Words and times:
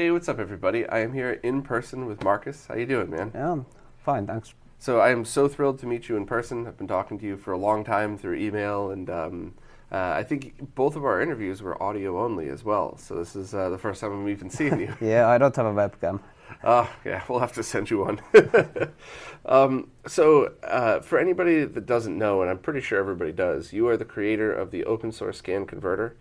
Hey, 0.00 0.10
what's 0.10 0.30
up, 0.30 0.38
everybody? 0.38 0.88
I 0.88 1.00
am 1.00 1.12
here 1.12 1.32
in 1.42 1.60
person 1.60 2.06
with 2.06 2.24
Markus. 2.24 2.64
How 2.68 2.74
you 2.74 2.86
doing, 2.86 3.10
man? 3.10 3.32
Yeah, 3.34 3.52
I'm 3.52 3.66
fine, 3.98 4.26
thanks. 4.26 4.54
So 4.78 4.98
I 4.98 5.10
am 5.10 5.26
so 5.26 5.46
thrilled 5.46 5.78
to 5.80 5.86
meet 5.86 6.08
you 6.08 6.16
in 6.16 6.24
person. 6.24 6.66
I've 6.66 6.78
been 6.78 6.88
talking 6.88 7.18
to 7.18 7.26
you 7.26 7.36
for 7.36 7.52
a 7.52 7.58
long 7.58 7.84
time 7.84 8.16
through 8.16 8.36
email, 8.36 8.92
and 8.92 9.10
um, 9.10 9.54
uh, 9.92 10.12
I 10.16 10.22
think 10.22 10.74
both 10.74 10.96
of 10.96 11.04
our 11.04 11.20
interviews 11.20 11.60
were 11.60 11.82
audio 11.82 12.18
only 12.18 12.48
as 12.48 12.64
well. 12.64 12.96
So 12.96 13.14
this 13.16 13.36
is 13.36 13.52
uh, 13.52 13.68
the 13.68 13.76
first 13.76 14.00
time 14.00 14.12
I'm 14.12 14.26
even 14.30 14.48
seeing 14.48 14.80
you. 14.80 14.94
Yeah, 15.02 15.28
I 15.28 15.36
don't 15.36 15.54
have 15.54 15.66
a 15.66 15.74
webcam. 15.74 16.20
Oh, 16.64 16.90
yeah, 17.04 17.22
we'll 17.28 17.40
have 17.40 17.52
to 17.52 17.62
send 17.62 17.90
you 17.90 17.98
one. 17.98 18.22
um, 19.44 19.90
so, 20.06 20.54
uh, 20.62 21.00
for 21.00 21.18
anybody 21.18 21.66
that 21.66 21.84
doesn't 21.84 22.16
know, 22.16 22.40
and 22.40 22.50
I'm 22.50 22.60
pretty 22.60 22.80
sure 22.80 22.98
everybody 22.98 23.32
does, 23.32 23.74
you 23.74 23.86
are 23.88 23.98
the 23.98 24.06
creator 24.06 24.50
of 24.50 24.70
the 24.70 24.82
open 24.86 25.12
source 25.12 25.36
scan 25.36 25.66
converter, 25.66 26.16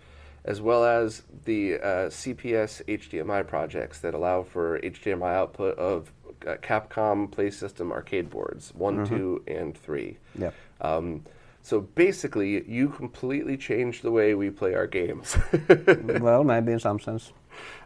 as 0.46 0.62
well 0.62 0.84
as 0.84 1.24
the 1.46 1.76
uh, 1.76 2.10
CPS 2.10 2.84
HDMI 2.86 3.46
projects 3.46 4.00
that 4.00 4.14
allow 4.14 4.44
for 4.44 4.80
HDMI 4.80 5.34
output 5.34 5.78
of 5.78 6.12
uh, 6.48 6.56
Capcom 6.62 7.30
Play 7.30 7.52
System 7.52 7.92
arcade 7.92 8.30
boards 8.30 8.74
1, 8.76 9.08
2, 9.08 9.44
and 9.48 9.78
3. 9.78 10.18
Yep. 10.38 10.54
Um, 10.82 11.24
so 11.62 11.82
basically, 11.82 12.68
you 12.70 12.90
completely 12.90 13.58
changed 13.58 14.02
the 14.02 14.12
way 14.12 14.34
we 14.34 14.50
play 14.50 14.74
our 14.74 14.88
games. 14.88 15.38
well, 16.20 16.44
maybe 16.44 16.72
in 16.72 16.80
some 16.80 17.00
sense. 17.00 17.34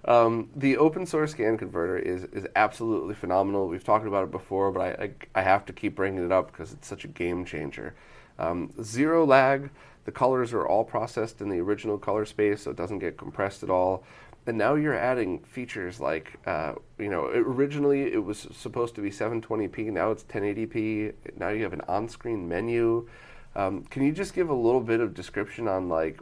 Um, 0.06 0.50
the 0.56 0.78
open 0.78 1.06
source 1.06 1.32
scan 1.32 1.58
converter 1.58 1.98
is, 1.98 2.26
is 2.26 2.46
absolutely 2.56 3.16
phenomenal. 3.16 3.68
We've 3.68 3.84
talked 3.84 4.06
about 4.06 4.26
it 4.26 4.32
before, 4.32 4.72
but 4.72 4.82
I, 4.82 5.04
I, 5.04 5.12
I 5.36 5.42
have 5.42 5.66
to 5.66 5.74
keep 5.74 5.96
bringing 5.96 6.24
it 6.24 6.32
up 6.32 6.52
because 6.52 6.74
it's 6.74 6.88
such 6.88 7.06
a 7.06 7.08
game 7.08 7.46
changer. 7.46 7.96
Um, 8.38 8.72
zero 8.82 9.26
lag, 9.26 9.70
the 10.06 10.12
colors 10.12 10.54
are 10.54 10.68
all 10.68 10.84
processed 10.84 11.42
in 11.42 11.50
the 11.50 11.60
original 11.60 11.98
color 11.98 12.26
space, 12.26 12.64
so 12.64 12.72
it 12.72 12.78
doesn't 12.78 13.00
get 13.00 13.18
compressed 13.18 13.64
at 13.64 13.70
all. 13.70 14.04
And 14.46 14.58
now 14.58 14.76
you're 14.76 14.98
adding 14.98 15.40
features 15.40 16.02
like, 16.02 16.34
uh, 16.46 16.74
you 16.98 17.10
know, 17.10 17.28
it- 17.28 17.38
originally 17.38 18.12
it 18.12 18.24
was 18.24 18.48
supposed 18.52 18.96
to 18.96 19.02
be 19.02 19.10
720p, 19.10 19.90
now 19.90 20.12
it's 20.12 20.24
1080p. 20.24 21.14
Now 21.38 21.50
you 21.50 21.64
have 21.64 21.74
an 21.74 21.82
on 21.88 22.10
screen 22.10 22.50
menu. 22.50 23.08
Um, 23.56 23.84
can 23.84 24.04
you 24.04 24.12
just 24.12 24.34
give 24.34 24.50
a 24.50 24.54
little 24.54 24.82
bit 24.82 25.00
of 25.00 25.14
description 25.14 25.68
on 25.68 25.88
like 25.88 26.20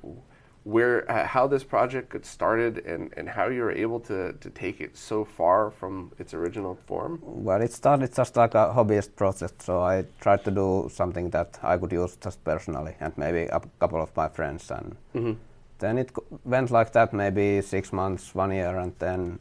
where 0.64 1.10
uh, 1.10 1.26
how 1.26 1.48
this 1.48 1.64
project 1.64 2.10
got 2.10 2.26
started 2.26 2.78
and, 2.86 3.12
and 3.18 3.28
how 3.28 3.48
you 3.48 3.62
were 3.62 3.72
able 3.72 4.00
to, 4.00 4.34
to 4.34 4.50
take 4.52 4.80
it 4.80 4.96
so 4.96 5.26
far 5.26 5.72
from 5.72 6.12
its 6.20 6.34
original 6.34 6.76
form? 6.86 7.20
Well, 7.24 7.62
it 7.62 7.74
started 7.74 8.14
just 8.14 8.36
like 8.38 8.54
a 8.54 8.72
hobbyist 8.76 9.16
project, 9.16 9.62
so 9.64 9.82
I 9.82 10.06
tried 10.20 10.44
to 10.46 10.52
do 10.52 10.90
something 10.94 11.32
that 11.32 11.60
I 11.64 11.78
could 11.78 11.92
use 11.92 12.16
just 12.18 12.44
personally 12.44 12.96
and 13.00 13.18
maybe 13.18 13.44
a 13.44 13.62
couple 13.80 14.02
of 14.02 14.16
my 14.16 14.28
friends. 14.28 14.70
And 14.70 14.96
then 15.80 15.98
it 15.98 16.12
went 16.46 16.70
like 16.70 16.92
that, 16.94 17.12
maybe 17.12 17.62
six 17.62 17.92
months, 17.92 18.36
one 18.36 18.52
year, 18.52 18.78
and 18.78 18.94
then 19.00 19.40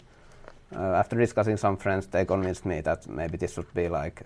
uh, 0.74 0.94
after 0.94 1.16
discussing 1.18 1.58
some 1.58 1.76
friends, 1.76 2.06
they 2.06 2.24
convinced 2.24 2.64
me 2.64 2.80
that 2.80 3.06
maybe 3.08 3.36
this 3.36 3.54
should 3.54 3.72
be 3.74 3.88
like 3.88 4.22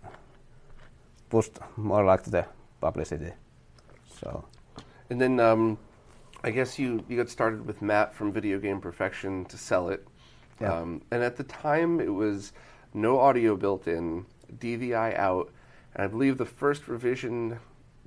pushed 1.28 1.58
more 1.76 2.04
like 2.04 2.22
the 2.22 2.46
publicity. 2.80 3.32
So 4.20 4.44
And 5.10 5.20
then 5.20 5.40
um, 5.40 5.78
I 6.44 6.50
guess 6.50 6.78
you, 6.78 7.02
you 7.08 7.16
got 7.16 7.30
started 7.30 7.66
with 7.66 7.80
Matt 7.80 8.14
from 8.14 8.30
Video 8.30 8.58
Game 8.58 8.78
Perfection 8.78 9.46
to 9.46 9.56
sell 9.56 9.88
it. 9.88 10.06
Yeah. 10.60 10.74
Um, 10.74 11.00
and 11.10 11.22
at 11.22 11.36
the 11.36 11.44
time, 11.44 12.00
it 12.00 12.12
was 12.12 12.52
no 12.92 13.18
audio 13.18 13.56
built 13.56 13.88
in, 13.88 14.26
DVI 14.58 15.18
out, 15.18 15.50
and 15.94 16.04
I 16.04 16.06
believe 16.06 16.36
the 16.36 16.44
first 16.44 16.86
revision. 16.86 17.58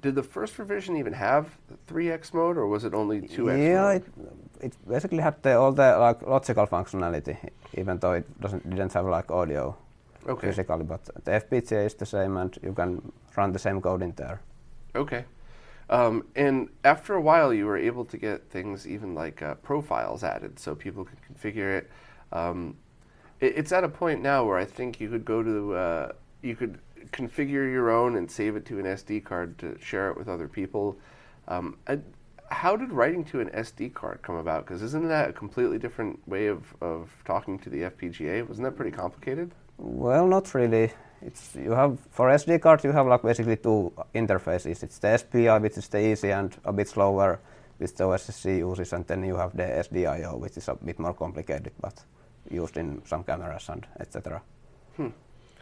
Did 0.02 0.14
the 0.14 0.22
first 0.22 0.60
revision 0.60 0.96
even 0.98 1.14
have 1.14 1.58
3x 1.88 2.32
mode, 2.32 2.58
or 2.58 2.68
was 2.68 2.86
it 2.86 2.94
only 2.94 3.22
2x 3.22 3.58
yeah, 3.58 3.82
mode? 3.82 4.04
it, 4.62 4.66
it 4.66 4.74
basically 4.88 5.18
had 5.18 5.42
the, 5.42 5.58
all 5.58 5.72
the 5.72 5.98
like 5.98 6.22
logical 6.22 6.68
functionality, 6.68 7.36
even 7.74 7.98
though 7.98 8.14
it 8.14 8.40
doesn't 8.40 8.70
didn't 8.70 8.94
have 8.94 9.08
like 9.08 9.32
audio 9.32 9.76
Okay. 10.28 10.48
physically. 10.48 10.84
But 10.84 11.06
the 11.26 11.32
FPGA 11.32 11.88
is 11.88 11.96
the 11.96 12.06
same, 12.06 12.38
and 12.38 12.56
you 12.62 12.74
can 12.74 13.12
run 13.36 13.52
the 13.52 13.60
same 13.60 13.82
code 13.82 14.04
in 14.04 14.12
there. 14.12 14.42
Okay. 14.96 15.26
Um, 15.90 16.26
and 16.36 16.70
after 16.84 17.14
a 17.14 17.22
while, 17.22 17.54
you 17.54 17.66
were 17.66 17.78
able 17.78 18.06
to 18.06 18.18
get 18.18 18.50
things 18.50 18.86
even 18.88 19.16
like 19.16 19.42
uh, 19.42 19.56
profiles 19.56 20.24
added 20.24 20.60
so 20.60 20.76
people 20.76 21.06
could 21.06 21.20
configure 21.22 21.78
it. 21.78 21.90
Um, 22.32 22.76
it. 23.40 23.54
It's 23.58 23.72
at 23.72 23.84
a 23.84 23.90
point 23.90 24.22
now 24.22 24.44
where 24.46 24.58
I 24.58 24.66
think 24.66 25.00
you 25.00 25.10
could 25.10 25.24
go 25.24 25.42
to, 25.44 25.74
uh, 25.76 26.12
you 26.42 26.56
could 26.56 26.80
configure 27.12 27.72
your 27.72 27.90
own 27.90 28.18
and 28.18 28.30
save 28.30 28.56
it 28.56 28.66
to 28.66 28.80
an 28.80 28.86
SD 28.86 29.24
card 29.24 29.58
to 29.60 29.78
share 29.80 30.10
it 30.10 30.18
with 30.18 30.28
other 30.28 30.48
people. 30.48 30.98
Um, 31.48 31.78
I, 31.88 32.00
how 32.50 32.76
did 32.76 32.92
writing 32.92 33.24
to 33.26 33.40
an 33.40 33.50
SD 33.50 33.94
card 33.94 34.22
come 34.22 34.36
about? 34.36 34.66
Because 34.66 34.82
isn't 34.82 35.08
that 35.08 35.30
a 35.30 35.34
completely 35.34 35.78
different 35.78 36.26
way 36.28 36.48
of, 36.48 36.74
of 36.82 37.12
talking 37.26 37.60
to 37.60 37.70
the 37.70 37.84
FPGA? 37.84 38.48
Wasn't 38.48 38.64
that 38.66 38.76
pretty 38.76 38.96
complicated? 38.96 39.52
Well, 39.78 40.28
not 40.28 40.54
really. 40.54 40.92
It's 41.22 41.56
you 41.56 41.72
have 41.72 41.98
for 42.12 42.30
SD 42.30 42.60
cards 42.62 42.84
you 42.84 42.92
have 42.92 43.08
like 43.08 43.24
basically 43.24 43.58
two 43.58 43.92
interfaces. 44.14 44.84
It's 44.84 45.00
the 45.00 45.18
SPI, 45.18 45.60
which 45.60 45.78
is 45.78 45.88
the 45.90 46.00
easy 46.00 46.32
and 46.32 46.56
a 46.64 46.72
bit 46.72 46.88
slower, 46.88 47.40
which 47.80 47.96
the 47.96 48.04
OSSC 48.04 48.60
uses, 48.60 48.94
and 48.94 49.06
then 49.08 49.24
you 49.24 49.36
have 49.36 49.56
the 49.58 49.64
SDIO, 49.64 50.40
which 50.40 50.58
is 50.58 50.68
a 50.68 50.76
bit 50.76 51.00
more 51.00 51.14
complicated, 51.14 51.72
but 51.82 52.04
used 52.52 52.78
in 52.78 53.02
some 53.06 53.24
cameras 53.24 53.70
and 53.70 53.86
etc. 54.00 54.42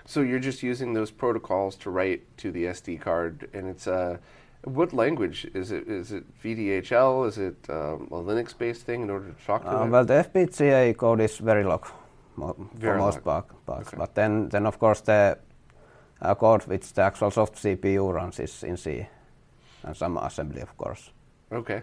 So 0.08 0.22
you're 0.22 0.40
just 0.46 0.62
using 0.62 0.94
those 0.94 1.10
protocols 1.10 1.76
to 1.78 1.90
write 1.90 2.22
to 2.38 2.52
the 2.52 2.66
SD 2.66 3.02
card, 3.02 3.50
and 3.54 3.68
it's 3.68 3.88
uh, 3.88 4.18
what 4.64 4.94
language 4.94 5.48
is 5.56 5.72
it? 5.72 5.88
Is 5.88 6.12
it 6.12 6.24
VDHL? 6.44 7.28
Is 7.28 7.38
it 7.40 7.56
um, 7.70 8.08
a 8.12 8.22
Linux-based 8.22 8.84
thing 8.86 9.02
in 9.02 9.10
order 9.10 9.30
to 9.32 9.46
talk 9.46 9.64
to 9.64 9.70
Uh, 9.82 9.86
it? 9.86 9.90
well, 9.90 10.06
the 10.06 10.14
FPGA 10.14 10.96
code 10.96 11.22
is 11.22 11.40
Verilog 11.42 11.88
mo- 12.36 12.56
for 12.80 12.98
most 12.98 13.24
part, 13.24 13.46
parts, 13.66 13.88
Okay. 13.88 13.98
but 13.98 14.14
then, 14.14 14.50
then 14.50 14.68
of 14.68 14.78
course 14.78 15.02
the 15.02 15.38
code 16.36 16.64
which 16.68 16.94
the 16.94 17.02
actual 17.02 17.32
soft 17.32 17.56
CPU 17.56 18.14
runs 18.14 18.40
is 18.40 18.64
in 18.64 18.78
C, 18.78 19.08
and 19.84 19.96
some 19.96 20.18
assembly, 20.18 20.62
of 20.62 20.76
course. 20.78 21.12
Okay. 21.52 21.82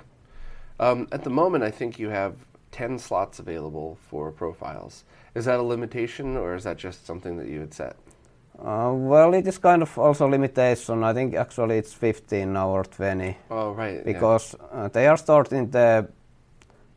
Um, 0.81 1.07
at 1.13 1.23
the 1.23 1.31
moment, 1.31 1.65
I 1.65 1.71
think 1.71 1.99
you 1.99 2.11
have 2.11 2.35
ten 2.71 2.99
slots 2.99 3.39
available 3.39 3.99
for 4.11 4.33
profiles. 4.33 5.05
Is 5.35 5.45
that 5.45 5.59
a 5.61 5.63
limitation, 5.63 6.37
or 6.37 6.55
is 6.55 6.65
that 6.65 6.77
just 6.79 7.07
something 7.07 7.37
that 7.39 7.49
you 7.49 7.61
had 7.61 7.75
set? 7.75 7.97
Uh, 8.59 8.93
well, 8.95 9.35
it 9.35 9.47
is 9.47 9.59
kind 9.59 9.83
of 9.83 9.99
also 9.99 10.29
limitation. 10.29 11.03
I 11.05 11.15
think 11.15 11.35
actually 11.35 11.79
it's 11.79 11.95
15 11.95 12.53
now 12.53 12.69
or 12.69 12.85
20 12.85 13.37
Oh, 13.51 13.73
right. 13.73 13.95
yeah. 13.97 14.03
because 14.05 14.55
uh, 14.73 14.89
they 14.89 15.07
are 15.07 15.17
stored 15.17 15.53
in 15.53 15.71
the. 15.71 16.07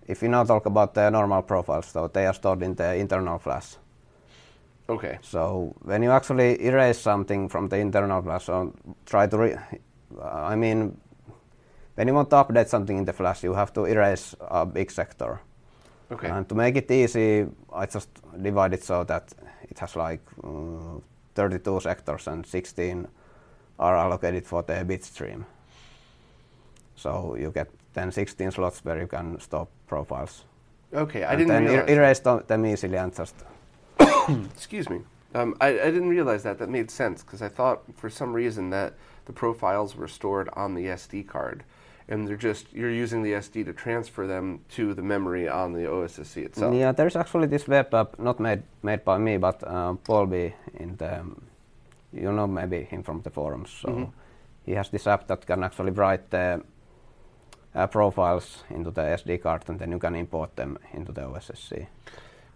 If 0.07 0.21
you 0.21 0.29
now 0.29 0.43
talk 0.43 0.65
about 0.65 0.93
the 0.93 1.09
normal 1.09 1.41
profiles, 1.41 1.87
so 1.87 2.07
they 2.07 2.25
are 2.27 2.33
stored 2.33 2.61
in 2.61 2.75
the 2.75 2.95
internal 2.95 3.39
flash. 3.39 3.77
Okay. 4.87 5.17
So 5.21 5.73
when 5.81 6.03
you 6.03 6.11
actually 6.11 6.63
erase 6.63 6.99
something 6.99 7.49
from 7.49 7.69
the 7.69 7.77
internal 7.77 8.21
flash 8.21 8.49
or 8.49 8.71
try 9.05 9.27
to, 9.27 9.37
re- 9.37 9.57
I 10.21 10.55
mean, 10.55 10.97
when 11.95 12.07
you 12.07 12.13
want 12.13 12.29
to 12.29 12.35
update 12.35 12.67
something 12.67 12.97
in 12.97 13.05
the 13.05 13.13
flash, 13.13 13.43
you 13.43 13.53
have 13.53 13.73
to 13.73 13.85
erase 13.85 14.35
a 14.41 14.65
big 14.65 14.91
sector. 14.91 15.39
Okay. 16.11 16.29
And 16.29 16.47
to 16.49 16.55
make 16.55 16.75
it 16.75 16.91
easy, 16.91 17.47
I 17.73 17.85
just 17.87 18.09
divide 18.41 18.73
it 18.73 18.83
so 18.83 19.03
that 19.05 19.33
it 19.63 19.79
has 19.79 19.95
like 19.95 20.21
uh, 20.43 20.99
32 21.33 21.79
sectors 21.79 22.27
and 22.27 22.45
16 22.45 23.07
are 23.79 23.97
allocated 23.97 24.45
for 24.45 24.61
the 24.61 24.85
bit 24.85 25.03
stream. 25.03 25.45
So 26.95 27.35
you 27.35 27.51
get 27.51 27.69
then 27.93 28.11
16 28.11 28.51
slots 28.51 28.85
where 28.85 28.99
you 29.01 29.07
can 29.07 29.39
store 29.39 29.67
profiles. 29.87 30.43
okay. 30.93 31.23
I 31.23 31.31
and 31.33 31.39
didn't 31.39 31.65
then 31.65 31.79
er- 31.79 31.85
erase 31.89 32.19
them, 32.19 32.43
them 32.47 32.65
easily 32.65 32.97
and 32.97 33.13
just 33.15 33.35
Excuse 34.55 34.89
me. 34.89 35.01
Um, 35.33 35.55
I, 35.59 35.67
I 35.67 35.91
didn't 35.91 36.09
realize 36.09 36.43
that. 36.43 36.57
That 36.59 36.69
made 36.69 36.89
sense 36.89 37.21
because 37.23 37.41
I 37.41 37.49
thought 37.49 37.81
for 37.97 38.09
some 38.09 38.33
reason 38.33 38.69
that 38.69 38.93
the 39.25 39.33
profiles 39.33 39.95
were 39.95 40.07
stored 40.07 40.49
on 40.53 40.75
the 40.75 40.85
SD 40.85 41.27
card, 41.27 41.63
and 42.07 42.27
they're 42.27 42.37
just 42.37 42.71
you're 42.73 42.89
using 42.91 43.21
the 43.23 43.33
SD 43.33 43.65
to 43.65 43.73
transfer 43.73 44.27
them 44.27 44.61
to 44.69 44.93
the 44.93 45.01
memory 45.01 45.49
on 45.49 45.73
the 45.73 45.79
OSSC 45.81 46.37
itself. 46.45 46.73
Yeah, 46.73 46.91
there's 46.93 47.15
actually 47.15 47.47
this 47.47 47.67
web 47.67 47.93
app 47.93 48.17
not 48.19 48.39
made 48.39 48.63
made 48.83 49.03
by 49.03 49.17
me, 49.17 49.37
but 49.37 49.61
uh, 49.67 49.93
Paul 50.03 50.25
B. 50.27 50.53
in 50.79 50.95
the 50.97 51.23
you 52.13 52.31
know 52.31 52.47
maybe 52.47 52.83
him 52.83 53.03
from 53.03 53.21
the 53.21 53.29
forums. 53.29 53.69
So 53.81 53.89
Mm-hmm. 53.89 54.11
he 54.65 54.71
has 54.75 54.89
this 54.89 55.07
app 55.07 55.27
that 55.27 55.45
can 55.45 55.63
actually 55.63 55.91
write 55.91 56.29
the 56.29 56.61
uh, 57.75 57.87
profiles 57.87 58.63
into 58.69 58.91
the 58.91 59.01
SD 59.01 59.41
card, 59.41 59.63
and 59.67 59.79
then 59.79 59.91
you 59.91 59.99
can 59.99 60.15
import 60.15 60.55
them 60.55 60.77
into 60.93 61.11
the 61.11 61.21
OSSC. 61.21 61.87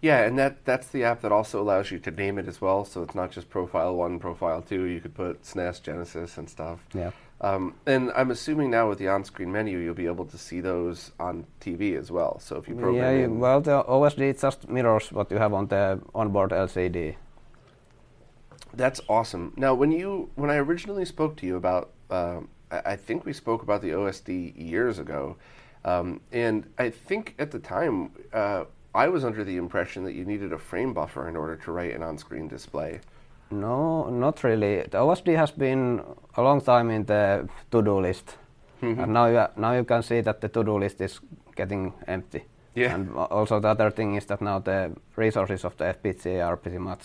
Yeah, 0.02 0.22
and 0.22 0.38
that 0.38 0.64
that's 0.64 0.88
the 0.88 1.04
app 1.04 1.20
that 1.20 1.32
also 1.32 1.60
allows 1.60 1.90
you 1.90 1.98
to 1.98 2.10
name 2.10 2.38
it 2.38 2.48
as 2.48 2.60
well. 2.60 2.84
So 2.84 3.02
it's 3.02 3.14
not 3.14 3.30
just 3.30 3.50
Profile 3.50 3.94
One, 3.94 4.18
Profile 4.18 4.62
Two. 4.62 4.84
You 4.84 5.00
could 5.00 5.14
put 5.14 5.42
SNES, 5.42 5.82
Genesis, 5.82 6.38
and 6.38 6.48
stuff. 6.48 6.78
Yeah. 6.94 7.10
Um, 7.42 7.74
and 7.86 8.10
I'm 8.14 8.30
assuming 8.30 8.70
now 8.70 8.88
with 8.90 8.98
the 8.98 9.08
on-screen 9.08 9.50
menu, 9.50 9.78
you'll 9.78 9.94
be 9.94 10.06
able 10.06 10.26
to 10.26 10.36
see 10.36 10.60
those 10.60 11.10
on 11.18 11.46
TV 11.60 11.98
as 11.98 12.10
well. 12.10 12.38
So 12.38 12.56
if 12.56 12.68
you 12.68 12.74
program 12.74 12.96
Yeah, 12.96 13.24
in- 13.24 13.38
well, 13.40 13.62
the 13.62 13.82
OSD 13.82 14.38
just 14.38 14.68
mirrors 14.68 15.10
what 15.10 15.30
you 15.30 15.38
have 15.38 15.54
on 15.54 15.68
the 15.68 16.00
onboard 16.14 16.50
LCD. 16.50 17.16
That's 18.74 19.00
awesome. 19.08 19.52
Now, 19.56 19.74
when 19.74 19.90
you 19.92 20.30
when 20.36 20.50
I 20.50 20.56
originally 20.56 21.04
spoke 21.04 21.36
to 21.38 21.46
you 21.46 21.56
about, 21.56 21.90
um, 22.10 22.48
I, 22.70 22.92
I 22.92 22.96
think 22.96 23.24
we 23.24 23.32
spoke 23.32 23.62
about 23.62 23.80
the 23.82 23.90
OSD 23.90 24.54
years 24.56 24.98
ago, 24.98 25.36
um, 25.84 26.20
and 26.32 26.66
I 26.78 26.90
think 26.90 27.34
at 27.38 27.50
the 27.50 27.58
time 27.58 28.10
uh, 28.32 28.64
I 28.94 29.08
was 29.08 29.24
under 29.24 29.44
the 29.44 29.56
impression 29.56 30.04
that 30.04 30.12
you 30.14 30.24
needed 30.24 30.52
a 30.52 30.58
frame 30.58 30.92
buffer 30.94 31.28
in 31.28 31.36
order 31.36 31.56
to 31.56 31.72
write 31.72 31.94
an 31.94 32.02
on-screen 32.02 32.48
display. 32.48 33.00
No, 33.50 34.08
not 34.10 34.42
really. 34.44 34.82
The 34.82 34.98
OSD 34.98 35.36
has 35.36 35.50
been 35.50 36.02
a 36.36 36.42
long 36.42 36.60
time 36.60 36.90
in 36.90 37.04
the 37.06 37.48
to-do 37.70 38.00
list, 38.00 38.36
Mm-hmm. 38.82 39.00
and 39.02 39.12
now 39.12 39.26
you 39.26 39.46
now 39.56 39.72
you 39.74 39.84
can 39.84 40.02
see 40.02 40.22
that 40.22 40.40
the 40.40 40.48
to-do 40.48 40.78
list 40.78 41.00
is 41.02 41.20
getting 41.54 41.92
empty. 42.06 42.44
Yeah. 42.74 42.94
And 42.94 43.14
also 43.14 43.60
the 43.60 43.68
other 43.68 43.90
thing 43.90 44.16
is 44.16 44.24
that 44.26 44.40
now 44.40 44.58
the 44.58 44.92
resources 45.16 45.64
of 45.64 45.76
the 45.76 45.84
FPGA 45.84 46.46
are 46.46 46.56
pretty 46.56 46.78
much 46.78 47.02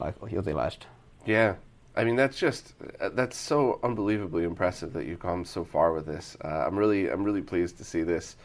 like 0.00 0.14
utilized. 0.28 0.86
Yeah, 1.24 1.54
I 1.94 2.02
mean 2.04 2.16
that's 2.16 2.36
just 2.36 2.74
uh, 3.00 3.10
that's 3.14 3.36
so 3.36 3.78
unbelievably 3.84 4.42
impressive 4.42 4.92
that 4.94 5.06
you've 5.06 5.20
come 5.20 5.44
so 5.44 5.62
far 5.64 5.92
with 5.92 6.06
this. 6.06 6.36
Uh, 6.44 6.66
I'm 6.66 6.76
really 6.76 7.08
I'm 7.12 7.22
really 7.22 7.42
pleased 7.42 7.78
to 7.78 7.84
see 7.84 8.02
this. 8.02 8.36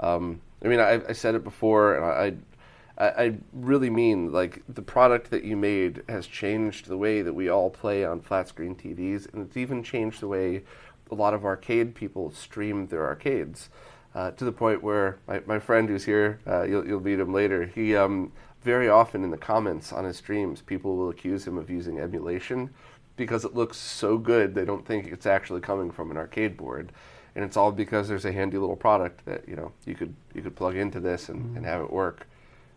Um, 0.00 0.40
I 0.64 0.68
mean 0.68 0.80
I, 0.80 1.00
I 1.08 1.12
said 1.12 1.34
it 1.34 1.44
before, 1.44 1.94
and 1.94 2.04
I, 2.04 3.04
I 3.04 3.24
I 3.24 3.34
really 3.52 3.90
mean 3.90 4.32
like 4.32 4.62
the 4.68 4.82
product 4.82 5.30
that 5.30 5.44
you 5.44 5.56
made 5.56 6.02
has 6.08 6.26
changed 6.26 6.86
the 6.86 6.96
way 6.96 7.22
that 7.22 7.32
we 7.32 7.48
all 7.48 7.70
play 7.70 8.04
on 8.04 8.20
flat 8.20 8.48
screen 8.48 8.74
TVs, 8.74 9.32
and 9.32 9.46
it's 9.46 9.56
even 9.56 9.82
changed 9.82 10.20
the 10.20 10.28
way 10.28 10.62
a 11.10 11.14
lot 11.14 11.34
of 11.34 11.44
arcade 11.44 11.94
people 11.94 12.30
stream 12.30 12.86
their 12.88 13.06
arcades. 13.06 13.70
Uh, 14.14 14.30
to 14.32 14.44
the 14.44 14.52
point 14.52 14.82
where 14.82 15.18
my, 15.28 15.40
my 15.46 15.58
friend 15.58 15.88
who's 15.88 16.04
here, 16.04 16.40
uh, 16.46 16.62
you'll, 16.62 16.86
you'll 16.86 17.00
meet 17.00 17.20
him 17.20 17.32
later. 17.32 17.66
He 17.66 17.94
um, 17.94 18.32
very 18.62 18.88
often 18.88 19.22
in 19.22 19.30
the 19.30 19.36
comments 19.36 19.92
on 19.92 20.04
his 20.04 20.16
streams, 20.16 20.62
people 20.62 20.96
will 20.96 21.10
accuse 21.10 21.46
him 21.46 21.56
of 21.56 21.70
using 21.70 22.00
emulation 22.00 22.70
because 23.16 23.44
it 23.44 23.54
looks 23.54 23.76
so 23.76 24.16
good 24.16 24.54
they 24.54 24.64
don't 24.64 24.86
think 24.86 25.06
it's 25.06 25.26
actually 25.26 25.60
coming 25.60 25.90
from 25.90 26.10
an 26.10 26.16
arcade 26.16 26.56
board, 26.56 26.92
and 27.38 27.44
it's 27.44 27.56
all 27.56 27.70
because 27.70 28.08
there's 28.08 28.24
a 28.24 28.32
handy 28.32 28.58
little 28.58 28.74
product 28.74 29.24
that 29.24 29.48
you 29.48 29.54
know 29.54 29.70
you 29.86 29.94
could 29.94 30.12
you 30.34 30.42
could 30.42 30.56
plug 30.56 30.74
into 30.74 30.98
this 30.98 31.28
and, 31.28 31.56
and 31.56 31.64
have 31.64 31.80
it 31.80 31.92
work. 31.92 32.26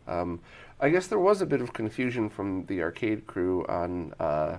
Um, 0.08 0.40
I 0.80 0.90
guess 0.90 1.08
there 1.08 1.18
was 1.18 1.42
a 1.42 1.48
bit 1.48 1.62
of 1.62 1.74
confusion 1.74 2.30
from 2.30 2.68
the 2.68 2.84
arcade 2.84 3.26
crew 3.26 3.66
on 3.66 4.14
uh, 4.20 4.58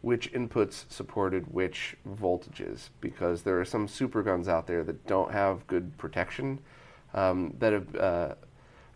which 0.00 0.32
inputs 0.32 0.84
supported 0.88 1.52
which 1.52 1.96
voltages 2.08 2.90
because 3.00 3.42
there 3.42 3.60
are 3.60 3.64
some 3.64 3.88
super 3.88 4.22
guns 4.22 4.46
out 4.46 4.68
there 4.68 4.84
that 4.84 5.08
don't 5.08 5.32
have 5.32 5.66
good 5.66 5.98
protection 5.98 6.60
um, 7.12 7.52
that 7.58 7.72
have 7.72 7.96
uh, 7.96 8.34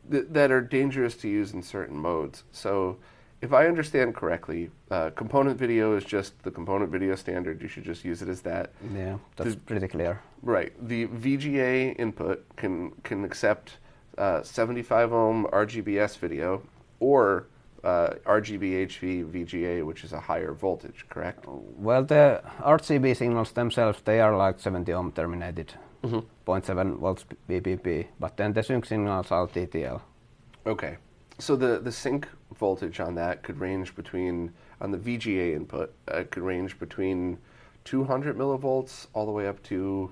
th- 0.09 0.27
that 0.31 0.53
are 0.53 0.61
dangerous 0.61 1.17
to 1.17 1.29
use 1.29 1.55
in 1.55 1.61
certain 1.61 1.97
modes. 1.97 2.45
So, 2.53 2.99
if 3.43 3.53
I 3.53 3.67
understand 3.67 4.15
correctly, 4.15 4.71
uh, 4.91 5.11
component 5.11 5.59
video 5.59 5.97
is 5.97 6.05
just 6.05 6.43
the 6.43 6.51
component 6.51 6.91
video 6.91 7.15
standard. 7.17 7.61
You 7.63 7.69
should 7.69 7.85
just 7.85 8.05
use 8.05 8.23
it 8.23 8.29
as 8.29 8.41
that. 8.43 8.71
Yeah, 8.95 9.19
that's 9.37 9.51
Did- 9.51 9.67
pretty 9.67 9.89
clear. 9.89 10.21
Right. 10.43 10.73
The 10.89 11.07
VGA 11.09 11.99
input 11.99 12.45
can 12.57 12.93
can 13.03 13.25
accept 13.25 13.79
uh, 14.19 14.43
75 14.43 15.13
ohm 15.13 15.47
RGBS 15.53 16.19
video 16.19 16.63
or 17.01 17.47
uh, 17.85 18.15
RGB 18.25 18.87
HV 18.89 19.25
VGA, 19.33 19.85
which 19.85 20.03
is 20.05 20.13
a 20.13 20.21
higher 20.21 20.53
voltage. 20.53 21.05
Correct. 21.09 21.45
Well, 21.79 22.05
the 22.05 22.43
RGB 22.61 23.17
signals 23.17 23.53
themselves, 23.53 24.01
they 24.05 24.21
are 24.21 24.37
like 24.37 24.59
70 24.61 24.93
ohm 24.93 25.13
terminated, 25.13 25.75
Mm-hmm. 26.03 26.21
0.7 26.51 26.99
volts 27.01 27.25
VPP, 27.49 28.07
but 28.21 28.37
then 28.37 28.53
the 28.53 28.63
sync 28.63 28.87
signals 28.87 29.31
are 29.31 29.47
TTL. 29.49 30.01
Okay. 30.67 30.97
So 31.39 31.57
the 31.57 31.79
the 31.79 31.93
sync 31.93 32.29
voltage 32.55 33.01
on 33.01 33.15
that 33.17 33.43
could 33.43 33.61
range 33.61 33.95
between 33.95 34.53
on 34.81 34.91
the 34.91 34.99
VGA 34.99 35.55
input 35.55 35.93
uh, 36.09 36.25
could 36.31 36.43
range 36.43 36.79
between 36.79 37.39
200 37.85 38.37
millivolts 38.37 39.07
all 39.13 39.27
the 39.27 39.33
way 39.33 39.47
up 39.47 39.63
to 39.65 40.11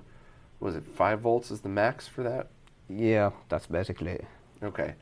was 0.59 0.75
it 0.75 0.83
five 0.83 1.19
volts 1.21 1.51
is 1.51 1.61
the 1.61 1.69
max 1.69 2.07
for 2.07 2.23
that? 2.23 2.47
Yeah, 2.89 3.31
that's 3.49 3.67
basically 3.67 4.11
it. 4.11 4.25
Okay. 4.63 4.93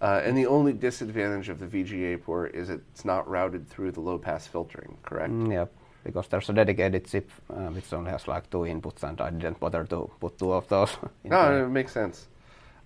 Uh, 0.00 0.20
and 0.24 0.36
the 0.36 0.46
only 0.46 0.72
disadvantage 0.72 1.48
of 1.48 1.60
the 1.60 1.66
VGA 1.66 2.20
port 2.20 2.54
is 2.54 2.70
it's 2.70 3.04
not 3.04 3.28
routed 3.28 3.68
through 3.68 3.92
the 3.92 4.00
low 4.00 4.18
pass 4.18 4.46
filtering, 4.48 4.96
correct? 5.04 5.32
Mm, 5.32 5.52
yeah, 5.52 5.66
because 6.02 6.26
there's 6.26 6.48
a 6.48 6.52
dedicated 6.52 7.06
chip 7.06 7.30
uh, 7.50 7.68
which 7.68 7.92
only 7.92 8.10
has 8.10 8.26
like 8.26 8.50
two 8.50 8.58
inputs, 8.58 9.04
and 9.04 9.20
I 9.20 9.30
didn't 9.30 9.60
bother 9.60 9.84
to 9.84 10.10
put 10.18 10.38
two 10.38 10.52
of 10.52 10.66
those. 10.68 10.96
No, 11.24 11.66
it 11.66 11.68
makes 11.68 11.92
sense. 11.92 12.26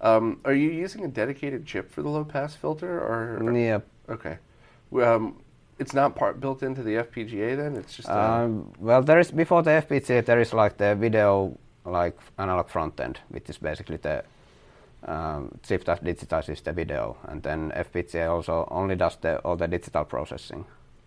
Um, 0.01 0.41
are 0.45 0.55
you 0.55 0.71
using 0.71 1.05
a 1.05 1.09
dedicated 1.09 1.65
chip 1.67 1.91
for 1.91 2.03
the 2.03 2.09
low 2.09 2.25
pass 2.25 2.55
filter, 2.55 2.99
or 3.01 3.53
Yeah. 3.55 3.81
okay? 4.09 4.39
Um, 4.93 5.37
it's 5.79 5.95
not 5.95 6.15
part 6.15 6.41
built 6.41 6.63
into 6.63 6.83
the 6.83 6.97
FPGA 6.97 7.57
then. 7.57 7.77
It's 7.77 7.95
just 7.97 8.09
Um, 8.09 8.73
well, 8.79 9.03
there 9.03 9.19
is 9.19 9.31
before 9.31 9.63
the 9.63 9.71
FPGA 9.71 10.23
there 10.23 10.41
is 10.41 10.53
like 10.53 10.77
the 10.77 10.95
video 10.95 11.57
like 11.85 12.17
analog 12.39 12.69
front 12.69 13.01
end, 13.01 13.21
which 13.29 13.49
is 13.49 13.59
basically 13.59 13.97
the 13.97 14.25
um, 15.05 15.51
chip 15.63 15.85
that 15.85 16.03
digitizes 16.05 16.63
the 16.63 16.73
video, 16.73 17.17
and 17.25 17.43
then 17.43 17.71
FPGA 17.75 18.29
also 18.31 18.67
only 18.71 18.97
does 18.97 19.17
the 19.17 19.39
all 19.39 19.57
the 19.57 19.69
digital 19.69 20.05
processing. 20.05 20.65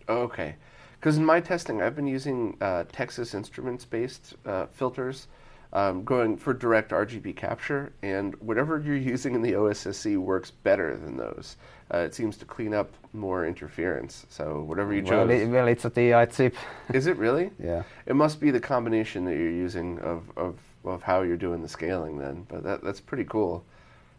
Okay. 0.08 0.54
Because 0.98 1.16
in 1.16 1.24
my 1.24 1.40
testing, 1.40 1.80
I've 1.80 1.96
been 1.96 2.06
using 2.06 2.56
uh, 2.60 2.84
Texas 2.92 3.34
Instruments 3.34 3.84
based 3.84 4.34
uh, 4.44 4.66
filters 4.66 5.28
um, 5.72 6.04
going 6.04 6.36
for 6.36 6.52
direct 6.52 6.90
RGB 6.90 7.36
capture, 7.36 7.92
and 8.02 8.34
whatever 8.40 8.80
you're 8.80 8.96
using 8.96 9.34
in 9.34 9.42
the 9.42 9.52
OSSC 9.52 10.16
works 10.18 10.50
better 10.50 10.96
than 10.96 11.16
those. 11.16 11.56
Uh, 11.92 11.98
it 11.98 12.14
seems 12.14 12.36
to 12.36 12.44
clean 12.44 12.74
up 12.74 12.92
more 13.12 13.46
interference. 13.46 14.26
So 14.28 14.62
whatever 14.62 14.92
you 14.92 15.02
Well, 15.02 15.26
chose. 15.26 15.40
it, 15.42 15.48
well, 15.48 15.66
it's 15.68 15.84
a 15.84 15.90
TI 15.90 16.26
chip. 16.26 16.56
Is 16.92 17.06
it 17.06 17.16
really? 17.16 17.50
yeah. 17.62 17.82
It 18.06 18.14
must 18.14 18.40
be 18.40 18.50
the 18.50 18.60
combination 18.60 19.24
that 19.24 19.36
you're 19.36 19.50
using 19.50 19.98
of, 20.00 20.30
of, 20.36 20.58
of 20.84 21.02
how 21.02 21.22
you're 21.22 21.36
doing 21.36 21.62
the 21.62 21.68
scaling 21.68 22.18
then, 22.18 22.46
but 22.48 22.62
that, 22.62 22.82
that's 22.84 23.00
pretty 23.00 23.24
cool. 23.24 23.64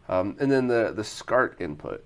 Um, 0.08 0.36
and 0.40 0.50
then 0.50 0.66
the, 0.66 0.92
the 0.94 1.04
SCART 1.04 1.60
input, 1.60 2.04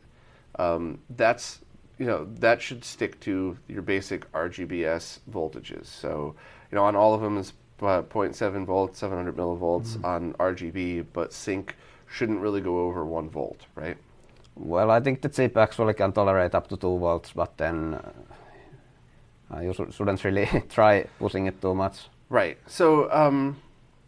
um, 0.59 1.01
that's, 1.11 1.61
you 1.99 2.07
know, 2.07 2.29
that 2.39 2.63
should 2.63 2.85
stick 2.85 3.19
to 3.21 3.57
your 3.69 3.83
basic 3.83 4.31
RGBS 4.33 5.21
voltages. 5.31 5.87
So, 5.87 6.35
you 6.71 6.77
know, 6.77 6.85
on 6.85 6.95
all 6.95 7.15
of 7.15 7.21
them 7.21 7.39
is 7.39 7.53
0.7 7.81 8.65
volts, 8.65 8.99
700 8.99 9.37
millivolts 9.37 10.03
on 10.05 10.33
RGB, 10.35 11.07
but 11.13 11.33
sync 11.33 11.77
shouldn't 12.09 12.41
really 12.41 12.61
go 12.61 12.81
over 12.81 13.05
one 13.05 13.29
volt, 13.29 13.67
right? 13.75 13.97
Well, 14.55 14.91
I 14.91 15.01
think 15.01 15.21
the 15.21 15.29
chip 15.29 15.57
actually 15.57 15.95
can 15.95 16.13
tolerate 16.13 16.55
up 16.55 16.69
to 16.69 16.77
two 16.77 16.99
volts, 16.99 17.33
but 17.33 17.57
then 17.59 18.01
uh, 19.55 19.61
you 19.61 19.73
shou- 19.75 19.91
shouldn't 19.91 20.25
really 20.25 20.49
try 20.69 21.05
pushing 21.19 21.47
it 21.47 21.61
too 21.61 21.75
much. 21.75 22.09
Right. 22.31 22.59
So, 22.67 23.11
um, 23.13 23.59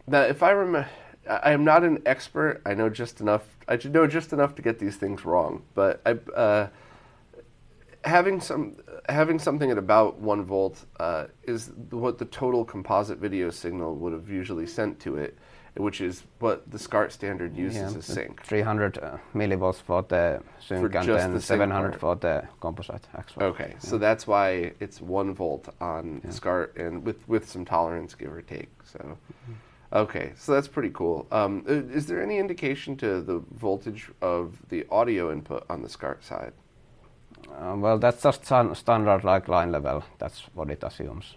now 0.07 0.21
if 0.21 0.41
I 0.41 0.51
remember, 0.51 0.89
I 1.29 1.51
am 1.51 1.63
not 1.63 1.83
an 1.83 2.01
expert. 2.05 2.61
I 2.65 2.73
know 2.73 2.89
just 2.89 3.21
enough. 3.21 3.43
I 3.67 3.77
know 3.87 4.07
just 4.07 4.33
enough 4.33 4.55
to 4.55 4.61
get 4.63 4.79
these 4.79 4.97
things 4.97 5.23
wrong. 5.23 5.61
But 5.75 6.01
I, 6.05 6.11
uh, 6.35 6.67
having 8.03 8.39
some, 8.39 8.75
having 9.07 9.39
something 9.39 9.71
at 9.71 9.77
about 9.77 10.19
one 10.19 10.43
volt 10.43 10.85
uh, 10.99 11.25
is 11.43 11.71
what 11.89 12.17
the 12.17 12.25
total 12.25 12.63
composite 12.65 13.17
video 13.17 13.49
signal 13.49 13.95
would 13.95 14.13
have 14.13 14.29
usually 14.29 14.65
sent 14.65 14.99
to 15.01 15.17
it, 15.17 15.37
which 15.75 16.01
is 16.01 16.23
what 16.39 16.69
the 16.71 16.79
SCART 16.79 17.11
standard 17.11 17.55
uses 17.55 17.95
as 17.95 18.05
sync. 18.05 18.43
300 18.43 18.97
uh, 18.97 19.17
millivolts 19.35 19.81
for 19.81 20.01
the 20.03 20.41
sync 20.59 20.91
For 20.91 20.97
and 20.97 21.09
then 21.09 21.33
the 21.33 21.41
700 21.41 21.89
part. 21.89 21.99
for 21.99 22.15
the 22.15 22.47
composite 22.59 23.07
actually. 23.15 23.45
Okay, 23.45 23.75
so 23.79 23.97
that's 23.97 24.25
why 24.25 24.73
it's 24.79 25.01
one 25.01 25.33
volt 25.33 25.69
on 25.81 26.21
SCART, 26.29 26.75
and 26.77 27.03
with 27.05 27.27
with 27.27 27.47
some 27.49 27.65
tolerance, 27.65 28.15
give 28.15 28.31
or 28.31 28.41
take. 28.41 28.69
So, 28.83 29.17
okay, 29.93 30.33
so 30.37 30.53
that's 30.53 30.67
pretty 30.67 30.91
cool. 30.93 31.27
Um, 31.31 31.63
is 31.67 32.07
there 32.07 32.21
any 32.21 32.37
indication 32.37 32.95
to 32.97 33.21
the 33.21 33.43
voltage 33.55 34.09
of 34.21 34.57
the 34.69 34.85
audio 34.89 35.31
input 35.31 35.65
on 35.69 35.81
the 35.81 35.89
SCART 35.89 36.23
side? 36.23 36.53
Uh, 37.47 37.75
well, 37.77 37.97
that's 37.97 38.23
just 38.23 38.45
stan- 38.45 38.75
standard 38.75 39.23
like 39.23 39.47
line 39.47 39.71
level. 39.71 40.03
That's 40.17 40.43
what 40.53 40.69
it 40.69 40.83
assumes. 40.83 41.35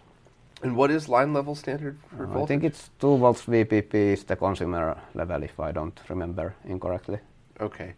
And 0.62 0.76
what 0.76 0.90
is 0.90 1.08
line 1.08 1.32
level 1.32 1.54
standard 1.54 1.98
for 2.16 2.26
Uh, 2.26 2.42
I 2.42 2.46
think 2.46 2.62
it's 2.62 2.90
2 3.00 3.16
volts 3.18 3.42
VPP 3.42 3.94
is 3.94 4.24
the 4.24 4.36
consumer 4.36 4.96
level, 5.14 5.42
if 5.42 5.58
I 5.58 5.72
don't 5.72 6.00
remember 6.08 6.54
incorrectly. 6.64 7.18
Okay. 7.60 7.94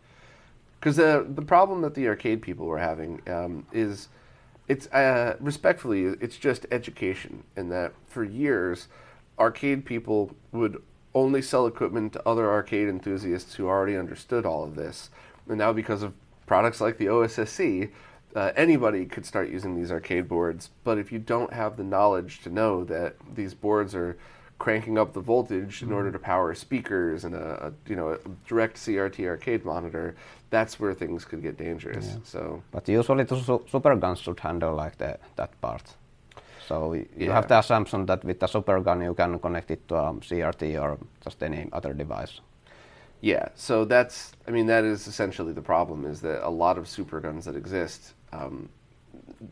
Because 0.81 0.97
the 0.97 1.27
the 1.35 1.43
problem 1.43 1.81
that 1.83 1.95
the 1.95 2.09
arcade 2.09 2.43
people 2.43 2.67
were 2.67 2.79
having 2.79 3.23
um, 3.27 3.67
is, 3.73 4.09
it's 4.69 4.87
uh, 4.89 5.37
respectfully, 5.41 6.05
it's 6.21 6.37
just 6.37 6.67
education 6.71 7.43
in 7.57 7.71
that 7.71 7.93
for 8.07 8.23
years, 8.25 8.89
arcade 9.39 9.85
people 9.87 10.35
would 10.53 10.83
only 11.15 11.41
sell 11.41 11.67
equipment 11.67 12.13
to 12.13 12.29
other 12.29 12.51
arcade 12.51 12.89
enthusiasts 12.89 13.55
who 13.55 13.67
already 13.67 13.97
understood 13.97 14.45
all 14.45 14.63
of 14.65 14.75
this, 14.75 15.11
and 15.49 15.59
now 15.59 15.73
because 15.73 16.03
of 16.03 16.13
products 16.47 16.81
like 16.81 16.99
the 16.99 17.07
OSSC, 17.07 17.91
uh, 18.35 18.53
anybody 18.57 19.07
could 19.07 19.25
start 19.25 19.49
using 19.49 19.77
these 19.77 19.91
arcade 19.93 20.29
boards. 20.29 20.71
But 20.83 20.99
if 20.99 21.13
you 21.13 21.19
don't 21.19 21.53
have 21.53 21.77
the 21.77 21.85
knowledge 21.85 22.41
to 22.43 22.51
know 22.51 22.85
that 22.85 23.15
these 23.35 23.55
boards 23.55 23.95
are 23.95 24.17
cranking 24.59 24.97
up 24.99 25.13
the 25.13 25.21
voltage 25.21 25.83
in 25.83 25.93
order 25.93 26.11
to 26.13 26.19
power 26.19 26.55
speakers 26.55 27.25
and 27.25 27.35
a, 27.35 27.67
a 27.67 27.91
you 27.91 27.97
know 27.97 28.09
a 28.11 28.19
direct 28.49 28.77
CRT 28.77 29.27
arcade 29.27 29.65
monitor, 29.65 30.15
that's 30.51 30.79
where 30.81 30.95
things 30.95 31.25
could 31.25 31.43
get 31.43 31.57
dangerous. 31.57 32.17
So 32.25 32.63
But 32.71 32.89
usually 32.89 33.25
the 33.25 33.37
su- 33.41 33.65
super 33.69 33.95
guns 33.97 34.21
should 34.21 34.41
handle 34.41 34.75
like 34.75 34.97
the, 34.99 35.19
that 35.37 35.61
part. 35.61 35.83
So 36.69 36.95
you 36.95 37.07
Yeah. 37.19 37.35
have 37.35 37.47
the 37.49 37.59
assumption 37.59 38.07
that 38.07 38.25
with 38.25 38.39
the 38.41 38.47
super 38.47 38.81
gun 38.81 39.03
you 39.03 39.15
can 39.15 39.39
connect 39.39 39.71
it 39.71 39.87
to 39.89 39.97
a 39.97 40.13
CRT 40.15 40.81
or 40.81 40.99
just 41.23 41.43
any 41.43 41.69
other 41.73 41.93
device. 41.93 42.41
Yeah, 43.25 43.49
so 43.54 43.87
that's 43.87 44.33
I 44.47 44.50
mean 44.50 44.66
that 44.66 44.85
is 44.85 45.07
essentially 45.07 45.54
the 45.54 45.62
problem 45.62 46.04
is 46.04 46.21
that 46.21 46.47
a 46.47 46.50
lot 46.50 46.76
of 46.76 46.87
super 46.87 47.21
guns 47.21 47.47
that 47.47 47.57
exist. 47.57 48.12
Um, 48.35 48.69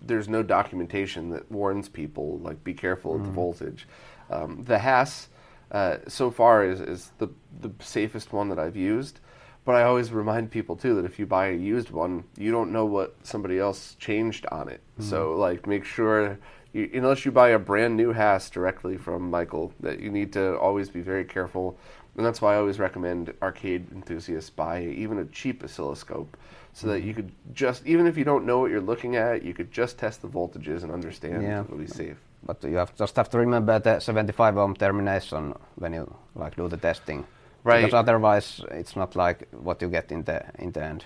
there's 0.02 0.28
no 0.28 0.42
documentation 0.42 1.30
that 1.30 1.50
warns 1.50 1.88
people 1.88 2.38
like 2.40 2.62
be 2.62 2.74
careful 2.74 3.14
of 3.14 3.24
the 3.24 3.30
voltage. 3.30 3.88
Um, 4.28 4.62
the 4.64 4.78
Hass 4.78 5.28
uh, 5.70 5.96
so 6.06 6.30
far 6.30 6.66
is, 6.66 6.82
is 6.82 7.12
the 7.16 7.28
the 7.62 7.70
safest 7.80 8.34
one 8.34 8.50
that 8.50 8.58
I've 8.58 8.76
used, 8.76 9.20
but 9.64 9.74
I 9.74 9.84
always 9.84 10.12
remind 10.12 10.50
people 10.50 10.76
too 10.76 10.94
that 10.96 11.06
if 11.06 11.18
you 11.18 11.24
buy 11.24 11.46
a 11.46 11.56
used 11.56 11.88
one, 11.90 12.24
you 12.36 12.50
don't 12.50 12.72
know 12.72 12.84
what 12.84 13.16
somebody 13.22 13.58
else 13.58 13.96
changed 13.98 14.44
on 14.52 14.68
it. 14.68 14.82
So 15.08 15.32
like 15.36 15.66
make 15.66 15.86
sure. 15.86 16.38
You, 16.74 16.88
unless 16.94 17.26
you 17.26 17.32
buy 17.32 17.50
a 17.50 17.58
brand 17.58 17.98
new 17.98 18.12
Hass 18.12 18.48
directly 18.48 18.96
from 18.96 19.28
Michael, 19.28 19.74
that 19.80 20.00
you 20.00 20.10
need 20.10 20.32
to 20.32 20.58
always 20.58 20.88
be 20.88 21.02
very 21.02 21.22
careful, 21.22 21.76
and 22.16 22.26
that's 22.26 22.42
why 22.42 22.54
I 22.54 22.56
always 22.58 22.78
recommend 22.78 23.32
arcade 23.42 23.90
enthusiasts 23.92 24.50
buy 24.50 24.82
even 24.82 25.18
a 25.18 25.24
cheap 25.26 25.62
oscilloscope, 25.64 26.36
so 26.72 26.86
that 26.88 27.02
you 27.02 27.14
could 27.14 27.32
just 27.52 27.86
even 27.86 28.06
if 28.06 28.16
you 28.16 28.24
don't 28.24 28.44
know 28.46 28.58
what 28.60 28.70
you're 28.70 28.80
looking 28.80 29.16
at, 29.16 29.42
you 29.42 29.54
could 29.54 29.70
just 29.72 29.98
test 29.98 30.22
the 30.22 30.28
voltages 30.28 30.82
and 30.82 30.92
understand 30.92 31.42
Yeah. 31.42 31.62
it'll 31.62 31.78
be 31.78 31.86
safe. 31.86 32.16
But 32.44 32.62
you 32.64 32.76
have 32.76 32.94
just 32.96 33.16
have 33.16 33.30
to 33.30 33.38
remember 33.38 33.78
the 33.78 34.00
75 34.00 34.56
ohm 34.58 34.74
termination 34.74 35.54
when 35.76 35.92
you 35.92 36.12
like 36.34 36.56
do 36.56 36.68
the 36.68 36.76
testing. 36.76 37.24
Right. 37.64 37.82
Because 37.84 37.94
otherwise 37.94 38.60
it's 38.70 38.96
not 38.96 39.14
like 39.14 39.48
what 39.52 39.80
you 39.80 39.88
get 39.88 40.10
in 40.10 40.24
the 40.24 40.44
in 40.58 40.72
the 40.72 40.82
end. 40.82 41.04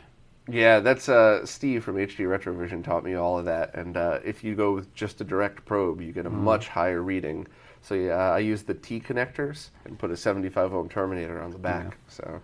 Yeah, 0.49 0.79
that's 0.79 1.09
uh, 1.09 1.45
Steve 1.45 1.83
from 1.83 1.97
HD 1.97 2.21
Retrovision 2.25 2.85
taught 2.85 3.03
me 3.05 3.15
all 3.15 3.37
of 3.39 3.45
that. 3.47 3.75
And 3.75 3.97
uh, 3.97 4.21
if 4.25 4.45
you 4.45 4.55
go 4.55 4.73
with 4.75 4.95
just 4.95 5.21
a 5.21 5.25
direct 5.25 5.65
probe, 5.67 6.01
you 6.01 6.13
get 6.13 6.25
a 6.25 6.31
much 6.31 6.69
higher 6.69 7.03
reading. 7.03 7.49
So 7.83 7.95
yeah, 7.95 8.33
I 8.33 8.39
use 8.39 8.65
the 8.65 8.75
T 8.75 9.01
connectors 9.01 9.71
and 9.85 9.99
put 9.99 10.11
a 10.11 10.17
75 10.17 10.75
ohm 10.75 10.89
terminator 10.89 11.41
on 11.43 11.51
the 11.53 11.59
back. 11.59 11.99
So 12.09 12.41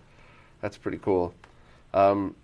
that's 0.61 0.77
pretty 0.77 0.97
cool. 0.99 1.33
Um, 1.93 2.35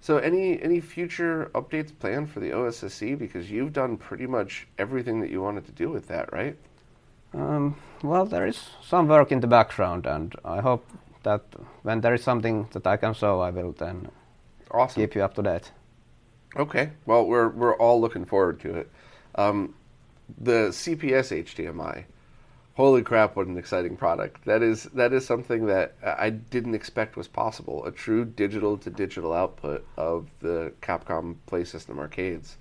so 0.00 0.18
any 0.18 0.60
any 0.62 0.80
future 0.80 1.50
updates 1.54 1.92
planned 1.96 2.30
for 2.30 2.40
the 2.40 2.50
OSSC? 2.50 3.18
Because 3.18 3.50
you've 3.50 3.72
done 3.72 3.96
pretty 3.96 4.26
much 4.26 4.66
everything 4.78 5.20
that 5.20 5.30
you 5.30 5.42
wanted 5.42 5.66
to 5.66 5.72
do 5.72 5.90
with 5.90 6.08
that, 6.08 6.32
right? 6.32 6.56
Um, 7.34 7.76
well, 8.02 8.24
there 8.26 8.46
is 8.46 8.70
some 8.82 9.06
work 9.08 9.30
in 9.30 9.40
the 9.40 9.46
background, 9.46 10.06
and 10.06 10.34
I 10.44 10.60
hope 10.60 10.84
that 11.22 11.42
when 11.82 12.00
there 12.00 12.14
is 12.14 12.22
something 12.24 12.68
that 12.72 12.86
I 12.86 12.96
can 12.96 13.14
show, 13.14 13.40
I 13.40 13.50
will 13.50 13.72
then 13.72 14.10
Awesome. 14.70 15.02
keep 15.02 15.14
you 15.14 15.22
up 15.22 15.34
to 15.34 15.42
date. 15.42 15.70
Okay. 16.56 16.90
Well, 17.06 17.26
we're 17.26 17.48
we're 17.48 17.76
all 17.76 18.00
looking 18.00 18.24
forward 18.24 18.60
to 18.60 18.74
it. 18.74 18.90
Um, 19.36 19.74
the 20.38 20.70
CPS 20.72 21.30
HDMI. 21.32 22.04
Holy 22.80 23.02
crap! 23.02 23.36
What 23.36 23.46
an 23.46 23.58
exciting 23.58 23.94
product. 23.94 24.46
That 24.46 24.62
is 24.62 24.84
that 24.94 25.12
is 25.12 25.26
something 25.26 25.66
that 25.66 25.96
I 26.02 26.30
didn't 26.30 26.74
expect 26.74 27.14
was 27.14 27.28
possible. 27.28 27.84
A 27.84 27.92
true 27.92 28.24
digital 28.24 28.78
to 28.78 28.88
digital 28.88 29.34
output 29.34 29.84
of 29.98 30.30
the 30.40 30.72
Capcom 30.80 31.36
Play 31.44 31.64
System 31.64 31.98
arcades. 31.98 32.56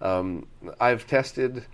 Um, 0.00 0.46
I've 0.80 1.06
tested 1.06 1.66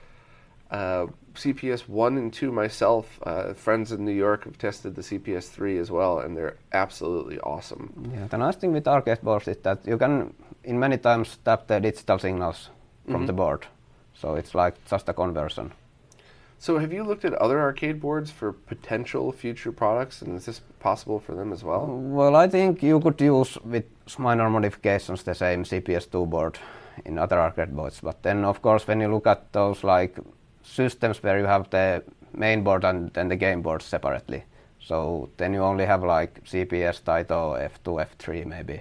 uh, 0.72 1.06
CPS 1.34 1.88
one 1.88 2.16
and 2.18 2.32
two 2.32 2.50
myself. 2.50 3.20
Uh, 3.22 3.54
friends 3.54 3.92
in 3.92 4.04
New 4.04 4.18
York 4.26 4.46
have 4.46 4.58
tested 4.58 4.96
the 4.96 5.02
CPS 5.02 5.48
three 5.48 5.78
as 5.78 5.88
well, 5.88 6.18
and 6.18 6.36
they're 6.36 6.56
absolutely 6.72 7.38
awesome. 7.38 8.10
Yeah, 8.12 8.26
the 8.26 8.38
nice 8.38 8.56
thing 8.56 8.72
with 8.72 8.88
arcade 8.88 9.22
boards 9.22 9.46
is 9.46 9.58
that 9.58 9.86
you 9.86 9.96
can, 9.96 10.34
in 10.64 10.80
many 10.80 10.98
times, 10.98 11.38
tap 11.44 11.68
the 11.68 11.78
digital 11.78 12.18
signals 12.18 12.68
from 13.08 13.26
the 13.26 13.32
board. 13.32 13.64
So 14.12 14.34
it's 14.34 14.56
like 14.56 14.74
just 14.90 15.08
a 15.08 15.12
conversion. 15.12 15.70
So, 16.58 16.78
have 16.78 16.92
you 16.92 17.04
looked 17.04 17.24
at 17.24 17.34
other 17.34 17.60
arcade 17.60 18.00
boards 18.00 18.30
for 18.30 18.52
potential 18.52 19.30
future 19.30 19.72
products, 19.72 20.22
and 20.22 20.36
is 20.36 20.46
this 20.46 20.60
possible 20.80 21.20
for 21.20 21.34
them 21.34 21.52
as 21.52 21.62
well? 21.62 21.86
Well, 21.86 22.34
I 22.34 22.48
think 22.48 22.82
you 22.82 22.98
could 22.98 23.20
use 23.20 23.58
with 23.62 23.84
minor 24.18 24.48
modifications 24.48 25.22
the 25.22 25.34
same 25.34 25.64
CPS2 25.64 26.28
board 26.28 26.58
in 27.04 27.18
other 27.18 27.38
arcade 27.38 27.76
boards. 27.76 28.00
But 28.00 28.22
then, 28.22 28.44
of 28.44 28.62
course, 28.62 28.86
when 28.86 29.00
you 29.00 29.08
look 29.08 29.26
at 29.26 29.52
those 29.52 29.84
like 29.84 30.18
systems 30.62 31.22
where 31.22 31.38
you 31.38 31.44
have 31.44 31.68
the 31.70 32.02
main 32.32 32.64
board 32.64 32.84
and 32.84 33.12
then 33.12 33.28
the 33.28 33.36
game 33.36 33.60
board 33.60 33.82
separately, 33.82 34.44
so 34.80 35.28
then 35.36 35.52
you 35.52 35.60
only 35.60 35.84
have 35.84 36.02
like 36.04 36.42
CPS, 36.44 37.02
Taito, 37.02 37.58
F2, 37.70 38.06
F3 38.06 38.46
maybe. 38.46 38.80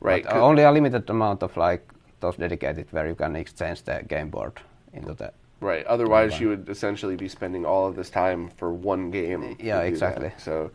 Right. 0.00 0.24
But 0.24 0.36
only 0.36 0.62
a 0.62 0.70
limited 0.70 1.10
amount 1.10 1.42
of 1.42 1.56
like 1.56 1.88
those 2.20 2.36
dedicated 2.36 2.86
where 2.92 3.08
you 3.08 3.14
can 3.14 3.34
exchange 3.36 3.82
the 3.82 4.04
game 4.06 4.30
board 4.30 4.60
into 4.92 5.14
the 5.14 5.32
Right. 5.62 5.86
Otherwise, 5.86 6.40
you 6.40 6.48
would 6.48 6.68
essentially 6.68 7.16
be 7.16 7.28
spending 7.28 7.64
all 7.64 7.86
of 7.86 7.94
this 7.96 8.10
time 8.10 8.50
for 8.58 8.72
one 8.72 9.10
game. 9.10 9.42
Yeah, 9.42 9.56
do 9.56 9.64
that. 9.82 9.86
exactly. 9.86 10.32
So, 10.38 10.70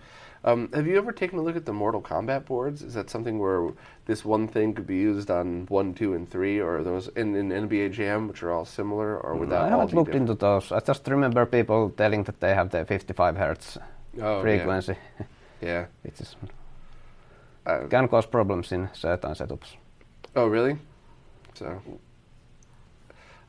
um, 0.45 0.69
have 0.73 0.87
you 0.87 0.97
ever 0.97 1.11
taken 1.11 1.37
a 1.39 1.41
look 1.41 1.57
at 1.57 1.65
the 1.65 1.73
Mortal 1.73 2.01
Kombat 2.01 2.45
boards? 2.45 2.81
Is 2.81 2.93
that 2.93 3.09
something 3.09 3.37
where 3.37 3.69
this 4.05 4.23
one 4.23 4.47
thing 4.47 4.73
could 4.73 4.87
be 4.87 4.95
used 4.95 5.29
on 5.29 5.65
one, 5.67 5.93
two, 5.93 6.13
and 6.13 6.29
three, 6.29 6.59
or 6.61 6.83
those 6.83 7.09
in, 7.09 7.35
in 7.35 7.49
NBA 7.49 7.91
Jam, 7.91 8.27
which 8.29 8.41
are 8.43 8.51
all 8.53 8.63
similar, 8.65 9.19
or 9.19 9.35
would 9.35 9.49
that 9.49 9.61
I 9.63 9.69
haven't 9.69 9.93
looked 9.93 10.07
different? 10.11 10.29
into 10.29 10.35
those. 10.39 10.71
I 10.71 10.79
just 10.79 11.05
remember 11.07 11.45
people 11.45 11.89
telling 11.89 12.23
that 12.23 12.39
they 12.39 12.53
have 12.55 12.69
the 12.69 12.85
55 12.85 13.35
hertz 13.37 13.77
Oh, 14.21 14.41
frequency, 14.41 14.95
Yeah. 15.61 15.85
which 16.03 16.21
is 16.21 16.35
Uh, 17.65 17.85
can 17.89 18.07
cause 18.07 18.25
problems 18.25 18.71
in 18.71 18.87
certain 18.93 19.33
setups. 19.33 19.75
Oh, 20.35 20.47
really? 20.47 20.77
So, 21.55 21.81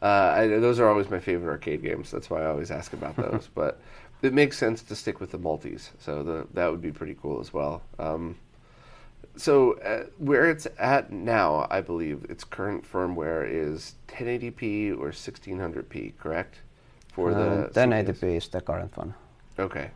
uh, 0.02 0.34
I, 0.36 0.46
those 0.46 0.78
are 0.80 0.88
always 0.88 1.10
my 1.10 1.18
favorite 1.20 1.50
arcade 1.50 1.82
games. 1.82 2.10
That's 2.10 2.30
why 2.30 2.42
I 2.42 2.46
always 2.46 2.70
ask 2.70 2.92
about 2.92 3.16
those. 3.24 3.48
but 3.54 3.80
it 4.22 4.32
makes 4.32 4.58
sense 4.58 4.82
to 4.82 4.96
stick 4.96 5.20
with 5.20 5.30
the 5.30 5.38
multis, 5.38 5.92
so 5.98 6.22
the, 6.22 6.46
that 6.54 6.70
would 6.70 6.82
be 6.82 6.90
pretty 6.92 7.16
cool 7.20 7.40
as 7.40 7.52
well. 7.54 7.82
Um, 7.98 8.36
so, 9.36 9.74
uh, 9.80 10.06
where 10.18 10.50
it's 10.50 10.66
at 10.78 11.12
now, 11.12 11.66
I 11.70 11.80
believe 11.80 12.26
its 12.28 12.42
current 12.42 12.84
firmware 12.90 13.46
is 13.48 13.94
1080p 14.08 14.98
or 14.98 15.10
1600p, 15.10 16.16
correct? 16.18 16.56
For 17.12 17.32
the 17.32 17.40
Uh, 17.66 17.68
1080p 17.70 18.14
CPS? 18.18 18.36
is 18.36 18.48
the 18.48 18.60
current 18.60 18.96
one. 18.96 19.14
Okay. 19.58 19.90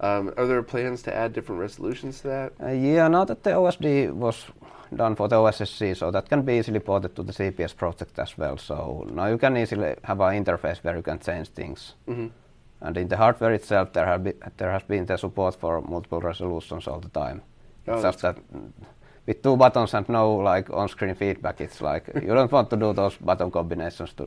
Um, 0.00 0.32
are 0.36 0.46
there 0.46 0.62
plans 0.62 1.02
to 1.02 1.14
add 1.14 1.32
different 1.32 1.60
resolutions 1.60 2.20
to 2.20 2.28
that? 2.28 2.52
Uh, 2.62 2.68
yeah, 2.70 3.08
now 3.08 3.24
that 3.24 3.42
the 3.42 3.50
OSD 3.50 4.12
was 4.12 4.44
done 4.96 5.14
for 5.16 5.28
the 5.28 5.36
OSSC, 5.36 5.94
so 5.96 6.10
that 6.10 6.28
can 6.28 6.42
be 6.42 6.54
easily 6.58 6.80
ported 6.80 7.14
to 7.16 7.22
the 7.22 7.32
CPS 7.32 7.76
project 7.76 8.18
as 8.18 8.38
well. 8.38 8.56
So 8.56 9.06
now 9.12 9.26
you 9.26 9.38
can 9.38 9.56
easily 9.56 9.94
have 10.02 10.20
an 10.20 10.44
interface 10.44 10.82
where 10.84 10.96
you 10.96 11.02
can 11.02 11.18
change 11.18 11.48
things. 11.48 11.94
Mhm. 12.06 12.30
And 12.80 12.96
in 12.96 13.08
the 13.08 13.16
hardware 13.16 13.52
itself, 13.54 13.92
there, 13.92 14.06
have 14.06 14.22
be, 14.24 14.32
there 14.56 14.70
has 14.72 14.82
been 14.84 15.06
the 15.06 15.16
support 15.16 15.56
for 15.56 15.80
multiple 15.80 16.20
resolutions 16.20 16.86
all 16.88 17.00
the 17.00 17.08
time. 17.20 17.42
Oh, 17.86 17.92
it's 17.94 18.02
just 18.02 18.20
that 18.22 18.36
with 19.26 19.42
two 19.42 19.56
buttons 19.56 19.94
and 19.94 20.08
no 20.08 20.36
like 20.36 20.70
on-screen 20.70 21.14
feedback, 21.14 21.60
it's 21.60 21.80
like 21.80 22.06
you 22.22 22.34
don't 22.34 22.52
want 22.52 22.70
to 22.70 22.76
do 22.76 22.92
those 22.92 23.16
button 23.16 23.50
combinations 23.50 24.12
to 24.14 24.24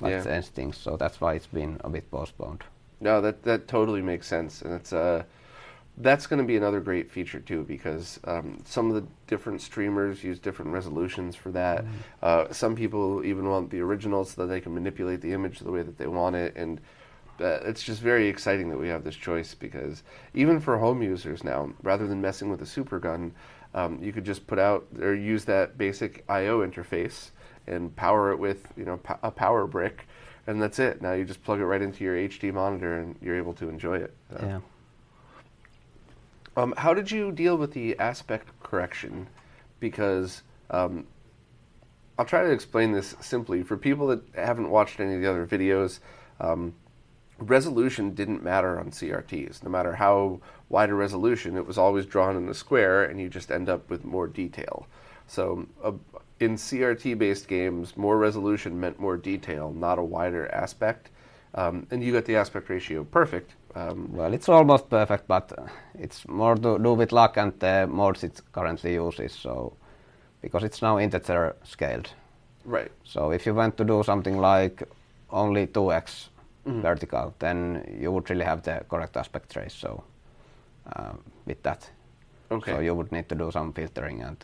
like 0.00 0.12
Yeah. 0.12 0.24
change 0.24 0.46
things. 0.54 0.76
So 0.78 0.96
that's 0.96 1.20
why 1.20 1.34
it's 1.34 1.46
been 1.52 1.76
a 1.84 1.88
bit 1.90 2.10
postponed. 2.10 2.64
No, 3.00 3.20
that 3.20 3.42
that 3.42 3.68
totally 3.68 4.02
makes 4.02 4.26
sense, 4.26 4.62
and 4.64 4.74
it's 4.74 4.92
uh, 4.92 5.22
that's 5.98 6.26
going 6.26 6.40
to 6.40 6.46
be 6.46 6.56
another 6.56 6.80
great 6.80 7.10
feature 7.10 7.40
too 7.40 7.64
because 7.64 8.20
um, 8.24 8.62
some 8.64 8.90
of 8.90 8.94
the 8.94 9.06
different 9.26 9.62
streamers 9.62 10.22
use 10.22 10.38
different 10.38 10.72
resolutions 10.72 11.34
for 11.34 11.50
that. 11.52 11.84
Uh, 12.22 12.52
some 12.52 12.74
people 12.74 13.24
even 13.24 13.48
want 13.48 13.70
the 13.70 13.80
original 13.80 14.24
so 14.24 14.42
that 14.42 14.48
they 14.48 14.60
can 14.60 14.74
manipulate 14.74 15.20
the 15.20 15.32
image 15.32 15.60
the 15.60 15.70
way 15.70 15.82
that 15.82 15.96
they 15.96 16.06
want 16.06 16.36
it, 16.36 16.54
and 16.56 16.80
uh, 17.40 17.60
it's 17.64 17.82
just 17.82 18.00
very 18.00 18.28
exciting 18.28 18.68
that 18.70 18.78
we 18.78 18.88
have 18.88 19.04
this 19.04 19.16
choice 19.16 19.54
because 19.54 20.02
even 20.34 20.60
for 20.60 20.78
home 20.78 21.02
users 21.02 21.44
now, 21.44 21.70
rather 21.82 22.06
than 22.06 22.20
messing 22.20 22.50
with 22.50 22.62
a 22.62 22.66
super 22.66 22.98
gun, 22.98 23.32
um, 23.74 23.98
you 24.02 24.12
could 24.12 24.24
just 24.24 24.46
put 24.46 24.58
out 24.58 24.86
or 25.00 25.14
use 25.14 25.44
that 25.44 25.76
basic 25.76 26.24
I/O 26.28 26.60
interface 26.60 27.30
and 27.66 27.94
power 27.96 28.32
it 28.32 28.38
with 28.38 28.72
you 28.76 28.84
know 28.84 29.00
a 29.22 29.30
power 29.30 29.66
brick 29.66 30.06
and 30.46 30.62
that's 30.62 30.78
it. 30.78 31.02
Now 31.02 31.12
you 31.12 31.24
just 31.24 31.42
plug 31.42 31.60
it 31.60 31.66
right 31.66 31.82
into 31.82 32.04
your 32.04 32.16
HD 32.16 32.52
monitor, 32.52 32.98
and 32.98 33.16
you're 33.20 33.36
able 33.36 33.54
to 33.54 33.68
enjoy 33.68 33.96
it. 33.98 34.14
Yeah. 34.40 34.60
Um, 36.56 36.72
how 36.78 36.94
did 36.94 37.10
you 37.10 37.32
deal 37.32 37.56
with 37.56 37.72
the 37.72 37.98
aspect 37.98 38.48
correction? 38.62 39.28
Because 39.78 40.42
um, 40.70 41.06
I'll 42.18 42.24
try 42.24 42.44
to 42.44 42.50
explain 42.50 42.92
this 42.92 43.14
simply 43.20 43.62
for 43.62 43.76
people 43.76 44.06
that 44.08 44.22
haven't 44.34 44.70
watched 44.70 44.98
any 44.98 45.14
of 45.14 45.20
the 45.20 45.28
other 45.28 45.46
videos. 45.46 46.00
Um, 46.40 46.74
resolution 47.38 48.14
didn't 48.14 48.42
matter 48.42 48.78
on 48.78 48.90
CRTs. 48.90 49.62
No 49.62 49.70
matter 49.70 49.94
how 49.94 50.40
wide 50.70 50.88
a 50.88 50.94
resolution, 50.94 51.56
it 51.56 51.66
was 51.66 51.76
always 51.76 52.06
drawn 52.06 52.36
in 52.36 52.48
a 52.48 52.54
square, 52.54 53.04
and 53.04 53.20
you 53.20 53.28
just 53.28 53.50
end 53.50 53.68
up 53.68 53.90
with 53.90 54.04
more 54.04 54.26
detail. 54.26 54.86
So, 55.26 55.66
uh, 55.82 55.92
in 56.40 56.56
CRT-based 56.56 57.48
games, 57.48 57.96
more 57.96 58.16
resolution 58.16 58.80
meant 58.80 58.98
more 58.98 59.16
detail, 59.16 59.72
not 59.72 59.98
a 59.98 60.02
wider 60.02 60.48
aspect. 60.54 61.10
Um, 61.56 61.86
and 61.90 62.02
you 62.02 62.12
got 62.12 62.24
the 62.24 62.36
aspect 62.36 62.68
ratio 62.68 63.04
perfect. 63.04 63.54
Um, 63.74 64.08
Well, 64.12 64.34
it's 64.34 64.48
almost 64.48 64.88
perfect, 64.90 65.26
but 65.28 65.52
uh, 65.58 65.66
it's 65.98 66.28
more 66.28 66.54
to 66.56 66.78
do 66.78 66.94
with 66.94 67.12
luck 67.12 67.36
and 67.38 67.52
the 67.60 67.86
modes 67.86 68.24
it 68.24 68.40
currently 68.52 68.94
uses. 68.94 69.32
So, 69.32 69.72
because 70.42 70.64
it's 70.66 70.82
now 70.82 70.98
integer 70.98 71.56
scaled. 71.64 72.10
right. 72.64 72.90
So 73.04 73.32
if 73.32 73.46
you 73.46 73.54
want 73.54 73.76
to 73.76 73.84
do 73.84 74.02
something 74.02 74.38
like 74.38 74.82
only 75.30 75.66
2x 75.66 76.28
vertical, 76.82 77.32
then 77.38 77.96
you 78.00 78.10
would 78.12 78.28
really 78.30 78.44
have 78.44 78.62
the 78.62 78.84
correct 78.88 79.16
aspect 79.16 79.56
ratio 79.56 80.02
uh, 80.96 81.12
with 81.46 81.62
that. 81.62 81.90
Okay. 82.50 82.72
So 82.72 82.80
you 82.80 82.94
would 82.94 83.12
need 83.12 83.28
to 83.28 83.34
do 83.34 83.50
some 83.50 83.72
filtering 83.72 84.22
and 84.22 84.36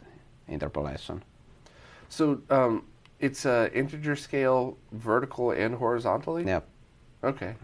interpolation. 0.49 1.23
So 2.09 2.41
um, 2.51 2.83
it's 3.21 3.45
uh, 3.47 3.69
integer 3.75 4.17
scale, 4.17 4.77
vertical 4.93 5.51
and 5.51 5.75
horizontally. 5.75 6.45
Yeah. 6.45 6.61
Okay. 7.25 7.55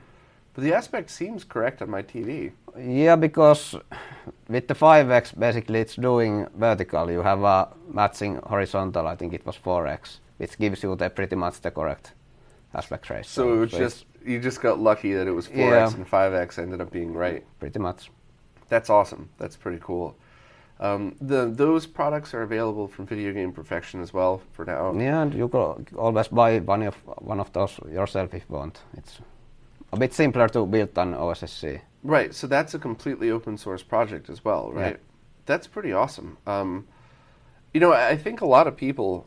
But 0.55 0.65
the 0.65 0.75
aspect 0.75 1.11
seems 1.11 1.45
correct 1.45 1.83
on 1.83 1.91
my 1.91 2.03
TV. 2.03 2.53
Yeah, 2.77 3.17
because 3.17 3.77
with 4.49 4.67
the 4.69 4.75
5x, 4.75 5.39
basically 5.39 5.81
it's 5.81 5.95
doing 5.97 6.47
vertical. 6.57 7.11
You 7.11 7.23
have 7.23 7.43
a 7.43 7.69
matching 7.93 8.37
horizontal, 8.45 9.07
I 9.07 9.15
think 9.17 9.35
it 9.35 9.47
was 9.47 9.57
4x, 9.57 10.19
which 10.39 10.59
gives 10.59 10.83
you 10.83 10.97
the 10.97 11.11
pretty 11.11 11.37
much 11.37 11.61
the 11.61 11.71
correct 11.71 12.13
aspect 12.75 13.09
ratio. 13.11 13.23
So 13.23 13.53
it 13.55 13.57
was 13.59 13.73
it's 13.73 13.79
just 13.79 14.05
you 14.25 14.41
just 14.41 14.61
got 14.61 14.79
lucky 14.81 15.15
that 15.15 15.27
it 15.27 15.33
was 15.33 15.47
4x 15.49 15.57
Yeah. 15.57 15.95
and 15.95 16.07
5x 16.11 16.59
ended 16.59 16.81
up 16.81 16.91
being 16.91 17.13
right. 17.15 17.45
pretty 17.61 17.79
much. 17.79 18.11
That's 18.69 18.91
awesome. 18.91 19.29
That's 19.39 19.57
pretty 19.57 19.79
cool. 19.81 20.17
Um, 20.81 21.17
the 21.21 21.47
those 21.47 21.87
products 21.87 22.35
are 22.35 22.43
available 22.43 22.87
from 22.87 23.07
Video 23.07 23.33
Game 23.33 23.53
Perfection 23.53 24.01
as 24.01 24.13
well 24.13 24.43
for 24.53 24.65
now. 24.65 24.93
Yeah, 24.93 25.23
and 25.23 25.35
you 25.35 25.49
can 25.49 25.87
always 25.97 26.29
buy 26.29 26.59
one 26.61 26.83
of 26.83 26.95
one 27.19 27.41
of 27.41 27.53
those 27.53 27.79
yourself 27.91 28.35
if 28.35 28.45
you 28.49 28.57
want. 28.57 28.81
It's 28.97 29.21
a 29.93 29.97
bit 29.97 30.13
simpler 30.15 30.49
to 30.49 30.67
build 30.67 30.95
than 30.95 31.15
OSSC. 31.15 31.81
Right. 32.03 32.35
So 32.35 32.47
that's 32.47 32.75
a 32.75 32.79
completely 32.79 33.31
open 33.31 33.57
source 33.59 33.83
project 33.83 34.31
as 34.31 34.45
well, 34.45 34.73
right? 34.73 34.97
Yeah. 34.97 35.03
That's 35.47 35.67
pretty 35.67 35.93
awesome. 35.93 36.37
Um, 36.47 36.87
you 37.73 37.81
know, 37.81 37.93
I 37.93 38.17
think 38.17 38.41
a 38.41 38.47
lot 38.47 38.67
of 38.67 38.77
people, 38.77 39.27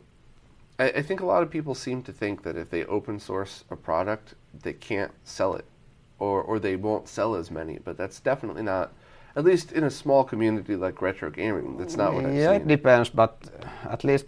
I, 0.78 0.90
I 0.90 1.02
think 1.02 1.20
a 1.20 1.26
lot 1.26 1.42
of 1.42 1.50
people 1.50 1.74
seem 1.74 2.02
to 2.02 2.12
think 2.12 2.42
that 2.42 2.56
if 2.56 2.70
they 2.70 2.84
open 2.84 3.18
source 3.18 3.64
a 3.70 3.76
product, 3.76 4.34
they 4.62 4.72
can't 4.72 5.12
sell 5.24 5.54
it, 5.54 5.64
or 6.18 6.42
or 6.42 6.58
they 6.58 6.76
won't 6.76 7.08
sell 7.08 7.34
as 7.34 7.50
many. 7.50 7.78
But 7.78 7.96
that's 7.96 8.20
definitely 8.20 8.62
not. 8.62 8.92
At 9.34 9.44
least 9.44 9.72
in 9.72 9.84
a 9.84 9.90
small 9.90 10.24
community 10.24 10.76
like 10.76 11.00
retro 11.00 11.30
gaming, 11.30 11.78
that's 11.78 11.96
not 11.96 12.14
what 12.14 12.26
I've 12.26 12.34
yeah, 12.34 12.52
seen. 12.52 12.62
it 12.62 12.68
depends, 12.68 13.08
but 13.08 13.38
at 13.84 14.04
least 14.04 14.26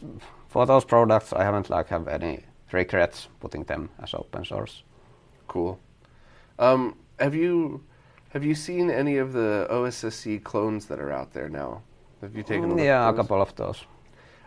for 0.49 0.65
those 0.65 0.85
products, 0.85 1.33
I 1.33 1.45
haven't 1.45 1.69
like 1.69 1.89
have 1.89 2.09
any 2.09 2.45
regrets 2.73 3.29
putting 3.41 3.65
them 3.65 3.91
as 4.03 4.15
open 4.15 4.45
source. 4.45 4.83
Cool. 5.47 5.79
Um, 6.59 6.97
have 7.19 7.35
you 7.35 7.83
have 8.31 8.45
you 8.45 8.55
seen 8.55 8.91
any 8.91 9.17
of 9.19 9.33
the 9.33 9.67
OSSC 9.71 10.43
clones 10.43 10.87
that 10.87 10.99
are 11.01 11.13
out 11.13 11.33
there 11.33 11.49
now? 11.49 11.83
Have 12.21 12.35
you 12.37 12.43
taken 12.43 12.71
a 12.71 12.75
look 12.75 12.79
Mm, 12.79 12.85
yeah, 12.85 13.09
at 13.09 13.15
a 13.15 13.17
couple 13.17 13.41
of 13.41 13.55
those. 13.57 13.85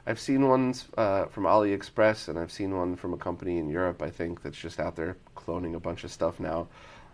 I've 0.06 0.20
seen 0.20 0.48
ones 0.48 0.86
uh, 0.98 1.26
from 1.26 1.44
AliExpress, 1.44 2.30
and 2.30 2.40
I've 2.40 2.52
seen 2.52 2.76
one 2.76 2.96
from 2.96 3.14
a 3.14 3.18
company 3.18 3.58
in 3.58 3.70
Europe. 3.70 4.02
I 4.02 4.10
think 4.10 4.42
that's 4.42 4.58
just 4.58 4.80
out 4.80 4.96
there 4.96 5.18
cloning 5.36 5.76
a 5.76 5.80
bunch 5.80 6.04
of 6.04 6.12
stuff 6.12 6.40
now. 6.40 6.68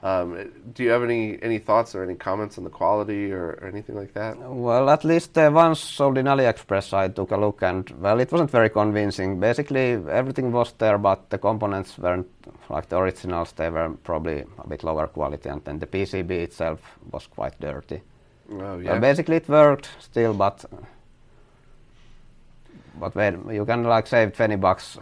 Um, 0.03 0.51
do 0.73 0.83
you 0.83 0.89
have 0.89 1.01
any 1.01 1.41
any 1.41 1.59
thoughts 1.59 1.95
or 1.95 2.03
any 2.03 2.15
comments 2.15 2.57
on 2.57 2.65
the 2.65 2.69
quality 2.69 3.31
or, 3.31 3.57
or 3.61 3.67
anything 3.67 3.95
like 3.95 4.13
that? 4.15 4.37
Well, 4.37 4.89
at 4.89 5.05
least 5.05 5.33
the 5.33 5.49
ones 5.49 5.79
sold 5.79 6.17
in 6.17 6.25
AliExpress, 6.25 6.93
I 6.93 7.07
took 7.07 7.31
a 7.31 7.37
look 7.37 7.61
and, 7.61 7.89
well, 8.01 8.19
it 8.19 8.29
wasn't 8.29 8.51
very 8.51 8.69
convincing. 8.69 9.39
Basically, 9.39 9.93
everything 9.93 10.51
was 10.51 10.73
there, 10.73 10.97
but 10.97 11.29
the 11.29 11.37
components 11.37 11.97
weren't 11.97 12.27
like 12.69 12.89
the 12.89 12.97
originals. 12.97 13.53
They 13.53 13.69
were 13.69 13.91
probably 14.03 14.43
a 14.57 14.67
bit 14.67 14.83
lower 14.83 15.07
quality, 15.07 15.47
and 15.47 15.63
then 15.63 15.79
the 15.79 15.87
PCB 15.87 16.31
itself 16.31 16.81
was 17.09 17.25
quite 17.27 17.57
dirty. 17.61 18.01
Oh 18.51 18.79
yeah. 18.79 18.91
Well, 18.91 18.99
basically, 18.99 19.37
it 19.37 19.47
worked 19.47 19.89
still, 19.99 20.33
but 20.33 20.65
but 22.99 23.15
when 23.15 23.49
you 23.49 23.65
can 23.65 23.83
like 23.83 24.07
save 24.07 24.35
20 24.35 24.57
bucks 24.57 24.97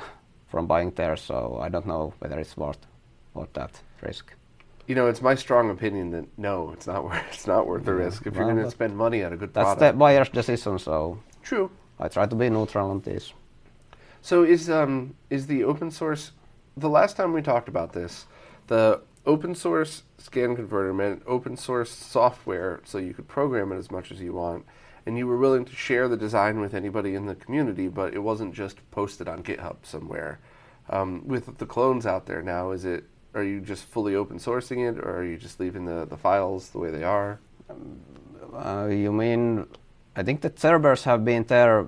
from 0.47 0.67
buying 0.67 0.91
there, 0.91 1.15
so 1.15 1.59
I 1.59 1.69
don't 1.69 1.87
know 1.87 2.13
whether 2.19 2.37
it's 2.39 2.55
worth 2.55 2.85
worth 3.33 3.53
that 3.53 3.81
risk. 4.03 4.35
You 4.91 4.95
know, 4.95 5.07
it's 5.07 5.21
my 5.21 5.35
strong 5.35 5.69
opinion 5.69 6.11
that 6.11 6.25
no, 6.37 6.71
it's 6.71 6.85
not 6.85 7.03
worth 7.05 7.23
it's 7.31 7.47
not 7.47 7.65
worth 7.65 7.85
the 7.85 7.93
risk. 7.93 8.27
If 8.27 8.35
you're 8.35 8.43
going 8.43 8.57
to 8.57 8.69
spend 8.69 8.97
money 8.97 9.23
on 9.23 9.31
a 9.31 9.37
good 9.37 9.53
That's 9.53 9.75
product, 9.75 9.93
the 9.93 9.97
buyer's 9.97 10.27
decision, 10.27 10.77
so 10.79 11.17
true. 11.41 11.71
I 11.97 12.09
try 12.09 12.25
to 12.25 12.35
be 12.35 12.49
neutral 12.49 12.91
on 12.91 12.99
this. 12.99 13.31
So 14.21 14.43
is 14.43 14.69
um 14.69 15.15
is 15.29 15.47
the 15.47 15.63
open 15.63 15.91
source 15.91 16.33
the 16.75 16.89
last 16.89 17.15
time 17.15 17.31
we 17.31 17.41
talked 17.41 17.69
about 17.69 17.93
this, 17.93 18.25
the 18.67 18.99
open 19.25 19.55
source 19.55 20.03
scan 20.17 20.57
converter 20.57 20.93
meant 20.93 21.23
open 21.25 21.55
source 21.55 21.91
software 21.91 22.81
so 22.83 22.97
you 22.97 23.13
could 23.13 23.29
program 23.29 23.71
it 23.71 23.77
as 23.77 23.91
much 23.91 24.11
as 24.11 24.19
you 24.19 24.33
want 24.33 24.65
and 25.05 25.17
you 25.17 25.25
were 25.25 25.37
willing 25.37 25.63
to 25.63 25.73
share 25.73 26.09
the 26.09 26.17
design 26.17 26.59
with 26.59 26.73
anybody 26.73 27.15
in 27.15 27.27
the 27.27 27.35
community, 27.35 27.87
but 27.87 28.13
it 28.13 28.19
wasn't 28.19 28.53
just 28.53 28.77
posted 28.91 29.29
on 29.29 29.41
GitHub 29.41 29.77
somewhere. 29.83 30.39
Um, 30.89 31.25
with 31.25 31.57
the 31.59 31.65
clones 31.65 32.05
out 32.05 32.25
there 32.25 32.43
now, 32.43 32.71
is 32.71 32.83
it 32.83 33.05
are 33.33 33.43
you 33.43 33.61
just 33.61 33.83
fully 33.85 34.15
open 34.15 34.37
sourcing 34.37 34.89
it 34.89 34.97
or 34.99 35.17
are 35.17 35.23
you 35.23 35.37
just 35.37 35.59
leaving 35.59 35.85
the, 35.85 36.05
the 36.05 36.17
files 36.17 36.69
the 36.69 36.79
way 36.79 36.91
they 36.91 37.03
are? 37.03 37.39
Uh, 38.53 38.87
you 38.87 39.11
mean, 39.11 39.65
I 40.15 40.23
think 40.23 40.41
the 40.41 40.51
servers 40.55 41.03
have 41.05 41.23
been 41.23 41.45
there 41.45 41.87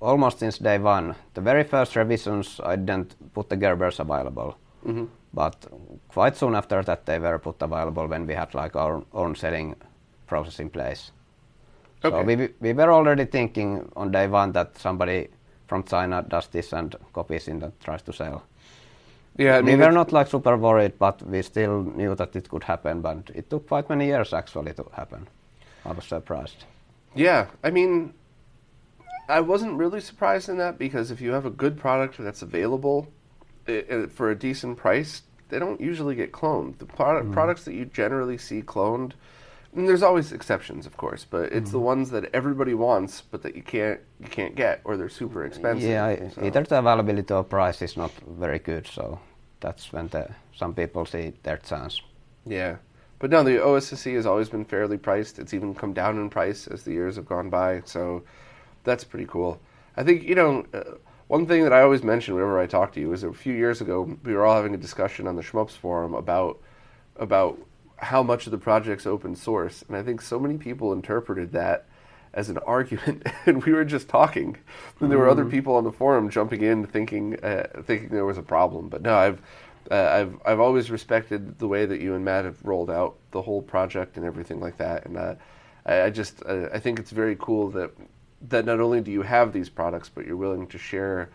almost 0.00 0.40
since 0.40 0.58
day 0.58 0.78
one. 0.78 1.14
The 1.34 1.40
very 1.40 1.64
first 1.64 1.96
revisions, 1.96 2.60
I 2.62 2.76
didn't 2.76 3.14
put 3.32 3.48
the 3.48 3.56
Gerbers 3.56 3.98
available. 4.00 4.56
Mm-hmm. 4.86 5.04
But 5.32 5.66
quite 6.08 6.36
soon 6.36 6.54
after 6.54 6.82
that, 6.82 7.06
they 7.06 7.18
were 7.18 7.38
put 7.38 7.62
available 7.62 8.06
when 8.06 8.26
we 8.26 8.34
had 8.34 8.54
like 8.54 8.76
our 8.76 9.02
own 9.14 9.34
setting 9.34 9.76
process 10.26 10.60
in 10.60 10.68
place. 10.68 11.12
Okay. 12.04 12.16
So 12.16 12.22
we, 12.22 12.48
we 12.60 12.72
were 12.72 12.92
already 12.92 13.24
thinking 13.24 13.90
on 13.96 14.10
day 14.10 14.26
one 14.26 14.52
that 14.52 14.76
somebody 14.76 15.28
from 15.66 15.84
China 15.84 16.22
does 16.28 16.48
this 16.48 16.72
and 16.72 16.94
copies 17.12 17.48
it 17.48 17.62
and 17.62 17.72
tries 17.80 18.02
to 18.02 18.12
sell. 18.12 18.42
Yeah, 19.38 19.56
I 19.56 19.60
we 19.62 19.76
were 19.76 19.92
not 19.92 20.12
like 20.12 20.28
super 20.28 20.56
worried, 20.56 20.98
but 20.98 21.22
we 21.22 21.42
still 21.42 21.82
knew 21.82 22.14
that 22.14 22.36
it 22.36 22.48
could 22.48 22.64
happen. 22.64 23.00
But 23.00 23.30
it 23.34 23.48
took 23.48 23.66
quite 23.68 23.88
many 23.88 24.06
years 24.06 24.32
actually 24.32 24.74
to 24.74 24.84
happen. 24.92 25.26
I 25.84 25.92
was 25.92 26.04
surprised. 26.04 26.64
Yeah, 27.14 27.46
I 27.64 27.70
mean, 27.70 28.14
I 29.28 29.40
wasn't 29.40 29.78
really 29.78 30.00
surprised 30.00 30.48
in 30.48 30.58
that 30.58 30.78
because 30.78 31.10
if 31.10 31.20
you 31.20 31.32
have 31.32 31.46
a 31.46 31.50
good 31.50 31.78
product 31.78 32.18
that's 32.18 32.42
available 32.42 33.08
i 33.68 33.84
i 33.90 34.06
for 34.06 34.30
a 34.30 34.34
decent 34.34 34.76
price, 34.76 35.22
they 35.48 35.58
don't 35.58 35.80
usually 35.80 36.14
get 36.14 36.32
cloned. 36.32 36.78
The 36.78 36.86
product, 36.86 37.28
mm. 37.28 37.32
products 37.32 37.64
that 37.64 37.74
you 37.74 37.84
generally 37.84 38.38
see 38.38 38.62
cloned, 38.62 39.12
and 39.74 39.88
there's 39.88 40.02
always 40.02 40.32
exceptions, 40.32 40.86
of 40.86 40.96
course, 40.96 41.26
but 41.28 41.52
it's 41.52 41.70
the 41.70 41.78
ones 41.78 42.10
that 42.10 42.28
everybody 42.34 42.74
wants, 42.74 43.22
but 43.22 43.42
that 43.42 43.56
you 43.56 43.62
can't 43.62 44.00
you 44.20 44.28
can't 44.28 44.54
get, 44.54 44.80
or 44.84 44.96
they're 44.96 45.08
super 45.08 45.44
expensive. 45.44 45.88
Yeah, 45.88 46.28
so- 46.30 46.44
either 46.44 46.62
the 46.62 46.78
availability 46.78 47.32
or 47.32 47.44
price 47.44 47.80
is 47.82 47.96
not 47.96 48.12
very 48.26 48.58
good, 48.58 48.86
so 48.86 49.18
that's 49.60 49.92
when 49.92 50.08
the, 50.08 50.28
some 50.54 50.74
people 50.74 51.06
see 51.06 51.32
their 51.42 51.56
chance. 51.56 52.00
Yeah. 52.44 52.76
But 53.18 53.30
no, 53.30 53.44
the 53.44 53.58
OSSC 53.58 54.16
has 54.16 54.26
always 54.26 54.48
been 54.48 54.64
fairly 54.64 54.98
priced. 54.98 55.38
It's 55.38 55.54
even 55.54 55.74
come 55.76 55.92
down 55.92 56.18
in 56.18 56.28
price 56.28 56.66
as 56.66 56.82
the 56.82 56.90
years 56.90 57.14
have 57.14 57.26
gone 57.26 57.50
by. 57.50 57.82
So 57.84 58.24
that's 58.82 59.04
pretty 59.04 59.26
cool. 59.26 59.60
I 59.96 60.02
think, 60.02 60.24
you 60.24 60.34
know, 60.34 60.66
uh, 60.74 60.96
one 61.28 61.46
thing 61.46 61.62
that 61.62 61.72
I 61.72 61.82
always 61.82 62.02
mention 62.02 62.34
whenever 62.34 62.58
I 62.58 62.66
talk 62.66 62.92
to 62.94 63.00
you 63.00 63.12
is 63.12 63.22
a 63.22 63.32
few 63.32 63.54
years 63.54 63.80
ago, 63.80 64.18
we 64.24 64.34
were 64.34 64.44
all 64.44 64.56
having 64.56 64.74
a 64.74 64.78
discussion 64.78 65.28
on 65.28 65.36
the 65.36 65.42
Shmups 65.42 65.76
forum 65.76 66.14
about, 66.14 66.60
about 67.16 67.58
how 68.02 68.22
much 68.22 68.46
of 68.46 68.50
the 68.50 68.58
project's 68.58 69.06
open 69.06 69.36
source. 69.36 69.84
And 69.86 69.96
I 69.96 70.02
think 70.02 70.20
so 70.20 70.38
many 70.38 70.58
people 70.58 70.92
interpreted 70.92 71.52
that 71.52 71.86
as 72.34 72.48
an 72.48 72.58
argument, 72.66 73.26
and 73.46 73.64
we 73.64 73.72
were 73.72 73.84
just 73.84 74.08
talking. 74.08 74.56
And 75.00 75.10
there 75.10 75.18
were 75.18 75.28
other 75.28 75.44
people 75.44 75.76
on 75.76 75.84
the 75.84 75.92
forum 75.92 76.28
jumping 76.28 76.62
in, 76.62 76.86
thinking 76.86 77.42
uh, 77.42 77.82
thinking 77.84 78.08
there 78.10 78.24
was 78.24 78.38
a 78.38 78.42
problem. 78.42 78.88
But 78.88 79.02
no, 79.02 79.14
I've 79.16 79.40
uh, 79.90 79.94
I've 79.94 80.38
I've 80.44 80.60
always 80.60 80.90
respected 80.90 81.58
the 81.58 81.68
way 81.68 81.86
that 81.86 82.00
you 82.00 82.14
and 82.14 82.24
Matt 82.24 82.44
have 82.44 82.62
rolled 82.64 82.90
out 82.90 83.16
the 83.30 83.42
whole 83.42 83.62
project 83.62 84.16
and 84.16 84.26
everything 84.26 84.60
like 84.60 84.78
that. 84.78 85.06
And 85.06 85.16
uh, 85.16 85.34
I, 85.86 86.02
I 86.02 86.10
just 86.10 86.42
uh, 86.44 86.68
I 86.72 86.78
think 86.78 86.98
it's 86.98 87.10
very 87.10 87.36
cool 87.38 87.70
that 87.70 87.90
that 88.48 88.64
not 88.64 88.80
only 88.80 89.00
do 89.00 89.12
you 89.12 89.22
have 89.22 89.52
these 89.52 89.68
products, 89.68 90.08
but 90.08 90.26
you're 90.26 90.36
willing 90.36 90.66
to 90.68 90.78
share 90.78 91.30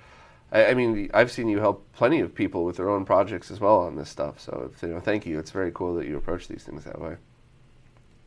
I, 0.51 0.67
I 0.67 0.73
mean, 0.73 1.09
I've 1.13 1.31
seen 1.31 1.49
you 1.49 1.59
help 1.59 1.91
plenty 1.93 2.19
of 2.19 2.33
people 2.33 2.63
with 2.63 2.77
their 2.77 2.89
own 2.89 3.05
projects 3.05 3.51
as 3.51 3.59
well 3.59 3.79
on 3.79 3.95
this 3.95 4.09
stuff. 4.09 4.39
So, 4.39 4.71
you 4.81 4.89
know, 4.89 4.99
thank 4.99 5.25
you. 5.25 5.39
It's 5.39 5.51
very 5.51 5.71
cool 5.73 5.95
that 5.95 6.07
you 6.07 6.17
approach 6.17 6.47
these 6.47 6.63
things 6.63 6.83
that 6.85 6.99
way. 6.99 7.17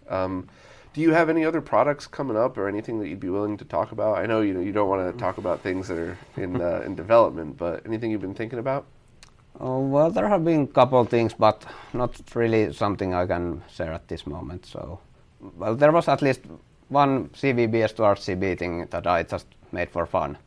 Um, 0.08 0.48
do 0.92 1.00
you 1.00 1.12
have 1.12 1.28
any 1.28 1.44
other 1.44 1.60
products 1.60 2.06
coming 2.06 2.36
up 2.36 2.58
or 2.58 2.68
anything 2.68 2.98
that 2.98 3.08
you'd 3.08 3.20
be 3.20 3.28
willing 3.28 3.56
to 3.58 3.64
talk 3.64 3.92
about? 3.92 4.18
I 4.18 4.26
know 4.26 4.40
you 4.40 4.52
know 4.52 4.60
you 4.60 4.72
don't 4.72 4.88
want 4.88 5.12
to 5.12 5.18
talk 5.18 5.38
about 5.38 5.60
things 5.60 5.86
that 5.88 5.98
are 5.98 6.18
in 6.36 6.60
uh, 6.60 6.82
in 6.84 6.96
development, 6.96 7.56
but 7.56 7.86
anything 7.86 8.10
you've 8.10 8.20
been 8.20 8.34
thinking 8.34 8.58
about? 8.58 8.86
Oh, 9.60 9.80
well, 9.80 10.10
there 10.10 10.28
have 10.28 10.44
been 10.44 10.62
a 10.62 10.66
couple 10.66 11.04
things, 11.04 11.34
but 11.34 11.64
not 11.92 12.20
really 12.34 12.72
something 12.72 13.14
I 13.14 13.26
can 13.26 13.62
share 13.72 13.92
at 13.92 14.08
this 14.08 14.26
moment. 14.26 14.66
So, 14.66 14.98
well, 15.56 15.76
there 15.76 15.92
was 15.92 16.08
at 16.08 16.22
least 16.22 16.40
one 16.88 17.28
CVBS 17.28 17.94
to 17.96 18.02
RGB 18.02 18.58
thing 18.58 18.86
that 18.90 19.06
I 19.06 19.22
just 19.22 19.46
made 19.70 19.90
for 19.90 20.06
fun, 20.06 20.38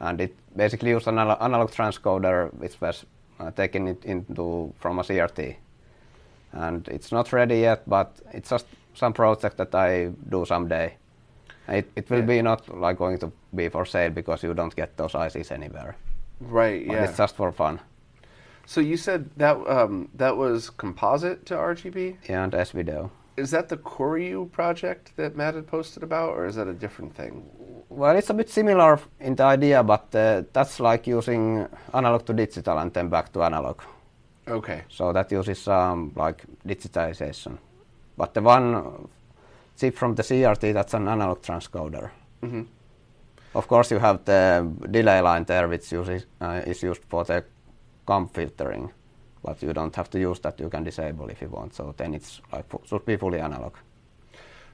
and 0.00 0.20
it 0.20 0.36
basically 0.56 0.90
used 0.90 1.06
an 1.06 1.18
analog 1.18 1.70
transcoder 1.70 2.52
which 2.54 2.80
was 2.80 3.04
uh, 3.40 3.50
taken 3.50 3.88
it 3.88 4.04
into 4.04 4.72
from 4.78 4.98
a 4.98 5.02
CRT, 5.02 5.56
and 6.52 6.88
it's 6.88 7.12
not 7.12 7.32
ready 7.32 7.58
yet, 7.60 7.88
but 7.88 8.18
it's 8.32 8.50
just 8.50 8.66
some 8.94 9.12
project 9.12 9.56
that 9.58 9.74
I 9.74 10.10
do 10.28 10.44
someday. 10.46 10.96
It, 11.68 11.90
it 11.96 12.08
will 12.10 12.20
yeah. 12.20 12.26
be 12.26 12.42
not 12.42 12.78
like 12.78 12.98
going 12.98 13.18
to 13.18 13.32
be 13.54 13.68
for 13.68 13.84
sale 13.84 14.10
because 14.10 14.42
you 14.42 14.54
don't 14.54 14.74
get 14.74 14.96
those 14.96 15.12
ICs 15.12 15.50
anywhere. 15.50 15.96
Right. 16.40 16.86
But 16.86 16.94
yeah. 16.94 17.04
It's 17.04 17.16
just 17.16 17.36
for 17.36 17.50
fun. 17.52 17.80
So 18.66 18.80
you 18.80 18.96
said 18.96 19.30
that 19.36 19.56
um, 19.68 20.08
that 20.14 20.36
was 20.36 20.70
composite 20.70 21.46
to 21.46 21.54
RGB. 21.54 22.16
Yeah, 22.28 22.44
and 22.44 22.54
S 22.54 22.72
video. 22.72 23.10
Is 23.36 23.50
that 23.50 23.68
the 23.68 23.76
Koryuu 23.76 24.50
project 24.50 25.12
that 25.16 25.36
Matt 25.36 25.54
had 25.54 25.66
posted 25.66 26.02
about, 26.02 26.30
or 26.30 26.46
is 26.46 26.56
that 26.56 26.66
a 26.66 26.72
different 26.72 27.14
thing? 27.14 27.44
Well, 27.88 28.16
it's 28.16 28.30
a 28.30 28.34
bit 28.34 28.50
similar 28.50 28.98
in 29.20 29.36
the 29.36 29.44
idea, 29.44 29.82
but 29.82 30.14
uh, 30.14 30.42
that's 30.52 30.80
like 30.80 31.06
using 31.06 31.66
analog 31.94 32.26
to 32.26 32.32
digital 32.32 32.78
and 32.78 32.92
then 32.92 33.08
back 33.08 33.32
to 33.32 33.42
analog. 33.42 33.80
Okay. 34.48 34.82
So 34.88 35.12
that 35.12 35.30
uses 35.32 35.68
um, 35.68 36.12
like 36.16 36.44
digitization. 36.66 37.58
But 38.16 38.34
the 38.34 38.42
one 38.42 39.08
chip 39.78 39.96
from 39.96 40.14
the 40.14 40.22
CRT, 40.22 40.72
that's 40.72 40.94
an 40.94 41.08
analog 41.08 41.42
transcoder. 41.42 42.10
Mm-hmm. 42.42 42.62
Of 43.54 43.68
course, 43.68 43.90
you 43.90 43.98
have 43.98 44.24
the 44.24 44.68
delay 44.90 45.20
line 45.20 45.44
there, 45.44 45.68
which 45.68 45.90
uses, 45.92 46.26
uh, 46.40 46.62
is 46.66 46.82
used 46.82 47.02
for 47.08 47.24
the 47.24 47.44
comb 48.04 48.28
filtering, 48.28 48.92
but 49.42 49.62
you 49.62 49.72
don't 49.72 49.94
have 49.96 50.10
to 50.10 50.18
use 50.18 50.40
that. 50.40 50.60
You 50.60 50.68
can 50.68 50.84
disable 50.84 51.28
if 51.28 51.40
you 51.40 51.48
want. 51.48 51.74
So 51.74 51.94
then 51.96 52.14
it's 52.14 52.40
like 52.52 52.66
should 52.84 53.04
be 53.06 53.16
fully 53.16 53.40
analog. 53.40 53.74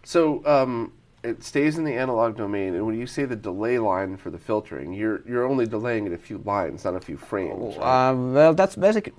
So 0.05 0.43
um, 0.47 0.93
it 1.25 1.43
stays 1.45 1.79
in 1.79 1.85
the 1.85 1.95
analog 1.95 2.37
domain, 2.37 2.75
and 2.75 2.85
when 2.85 2.99
you 2.99 3.07
say 3.07 3.25
the 3.25 3.37
delay 3.37 3.79
line 3.79 4.17
for 4.17 4.31
the 4.31 4.39
filtering, 4.39 4.93
you're 4.93 5.23
you're 5.27 5.47
only 5.47 5.67
delaying 5.67 6.07
it 6.07 6.13
a 6.13 6.19
few 6.19 6.39
lines, 6.45 6.85
not 6.85 6.95
a 6.97 7.01
few 7.01 7.17
frames. 7.17 7.77
Right? 7.77 8.11
Uh, 8.11 8.15
well, 8.15 8.55
that's 8.55 8.77
basically 8.77 9.15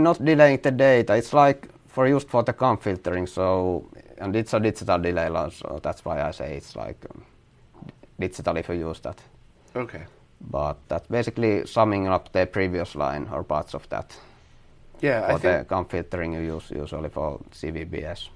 not 0.00 0.22
delaying 0.22 0.60
the 0.62 0.70
data. 0.70 1.14
It's 1.14 1.32
like 1.32 1.68
for 1.88 2.06
used 2.06 2.28
for 2.28 2.42
the 2.42 2.52
comb 2.52 2.76
filtering. 2.76 3.26
So 3.26 3.88
and 4.18 4.36
it's 4.36 4.52
a 4.54 4.60
digital 4.60 4.98
delay 4.98 5.28
line, 5.28 5.50
so 5.50 5.80
that's 5.82 6.04
why 6.04 6.22
I 6.22 6.30
say 6.30 6.56
it's 6.56 6.76
like 6.76 7.04
um, 7.10 7.24
digital 8.18 8.56
if 8.56 8.68
you 8.68 8.74
use 8.74 9.00
that. 9.00 9.20
Okay. 9.74 10.04
But 10.40 10.76
that's 10.88 11.06
basically 11.08 11.66
summing 11.66 12.08
up 12.08 12.32
the 12.32 12.46
previous 12.46 12.94
line 12.94 13.28
or 13.32 13.42
parts 13.42 13.74
of 13.74 13.88
that. 13.88 14.14
Yeah, 15.00 15.26
for 15.26 15.48
I 15.48 15.58
the 15.58 15.64
comb 15.64 15.86
filtering 15.86 16.32
you 16.34 16.40
use 16.40 16.70
usually 16.70 17.08
for 17.08 17.40
CVBS. 17.52 18.28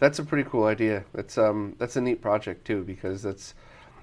That's 0.00 0.18
a 0.18 0.24
pretty 0.24 0.48
cool 0.48 0.64
idea. 0.64 1.04
That's 1.14 1.38
um 1.38 1.76
that's 1.78 1.96
a 1.96 2.00
neat 2.00 2.20
project 2.20 2.66
too 2.66 2.82
because 2.82 3.22
that's 3.22 3.54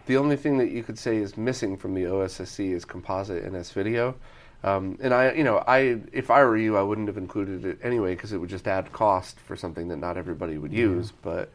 the 0.05 0.17
only 0.17 0.37
thing 0.37 0.57
that 0.59 0.71
you 0.71 0.83
could 0.83 0.97
say 0.97 1.17
is 1.17 1.35
missing 1.35 1.75
from 1.77 1.93
the 1.93 2.03
OSSC 2.03 2.73
is 2.73 2.85
composite 2.85 3.43
and 3.43 3.55
S 3.55 3.71
video. 3.71 4.15
Um, 4.63 4.97
and 5.01 5.13
I, 5.13 5.33
you 5.33 5.43
know, 5.43 5.57
I 5.67 5.99
if 6.11 6.31
I 6.31 6.43
were 6.43 6.57
you, 6.57 6.77
I 6.77 6.81
wouldn't 6.81 7.07
have 7.07 7.17
included 7.17 7.65
it 7.65 7.79
anyway 7.83 8.15
because 8.15 8.31
it 8.33 8.37
would 8.37 8.49
just 8.49 8.67
add 8.67 8.91
cost 8.91 9.39
for 9.39 9.55
something 9.55 9.87
that 9.89 9.97
not 9.97 10.17
everybody 10.17 10.57
would 10.57 10.73
use. 10.73 11.11
But 11.11 11.51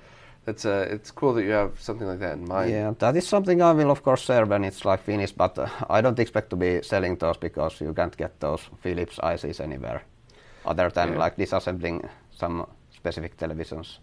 it's 0.46 0.64
uh, 0.64 0.86
it's 0.90 1.10
cool 1.10 1.34
that 1.34 1.42
you 1.42 1.50
have 1.50 1.80
something 1.80 2.06
like 2.06 2.20
that 2.20 2.34
in 2.34 2.46
mind. 2.46 2.70
Yeah, 2.70 2.94
that 2.98 3.16
is 3.16 3.26
something 3.26 3.60
I 3.62 3.72
will 3.72 3.90
of 3.90 4.02
course 4.02 4.22
share 4.22 4.46
when 4.46 4.64
it's 4.64 4.84
like 4.84 5.02
finished. 5.04 5.36
But 5.36 5.58
uh, 5.58 5.68
I 5.90 6.00
don't 6.00 6.18
expect 6.18 6.50
to 6.50 6.56
be 6.56 6.82
selling 6.82 7.16
those 7.16 7.36
because 7.36 7.80
you 7.80 7.92
can't 7.92 8.16
get 8.16 8.38
those 8.38 8.62
Philips 8.82 9.18
ICs 9.18 9.60
anywhere, 9.60 10.02
other 10.64 10.90
than 10.90 11.12
yeah. 11.12 11.18
like 11.18 11.36
disassembling 11.36 12.08
some 12.30 12.66
specific 12.90 13.36
televisions. 13.36 13.98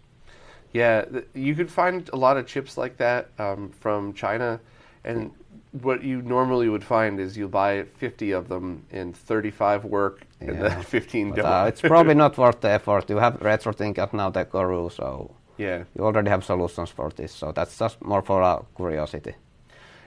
Yeah, 0.72 1.02
th- 1.02 1.26
you 1.34 1.54
could 1.54 1.70
find 1.70 2.08
a 2.12 2.16
lot 2.16 2.36
of 2.36 2.46
chips 2.46 2.76
like 2.76 2.96
that 2.98 3.30
um, 3.38 3.70
from 3.70 4.12
China, 4.14 4.60
and 5.04 5.32
what 5.72 6.02
you 6.02 6.22
normally 6.22 6.68
would 6.68 6.84
find 6.84 7.20
is 7.20 7.36
you 7.36 7.48
buy 7.48 7.84
50 7.98 8.32
of 8.32 8.48
them 8.48 8.84
and 8.90 9.16
35 9.16 9.84
work 9.84 10.26
and 10.40 10.56
yeah. 10.56 10.68
then 10.68 10.82
15 10.82 11.32
don't. 11.32 11.44
Uh, 11.44 11.64
it's 11.68 11.80
probably 11.80 12.14
not 12.14 12.36
worth 12.36 12.60
the 12.60 12.70
effort. 12.70 13.08
You 13.08 13.18
have 13.18 13.38
RetroTink 13.40 13.98
at 13.98 14.12
now 14.12 14.30
the 14.30 14.44
so 14.90 15.34
yeah, 15.58 15.84
you 15.96 16.04
already 16.04 16.30
have 16.30 16.44
solutions 16.44 16.90
for 16.90 17.10
this. 17.10 17.32
So 17.32 17.52
that's 17.52 17.78
just 17.78 18.02
more 18.02 18.22
for 18.22 18.42
a 18.42 18.62
curiosity. 18.76 19.34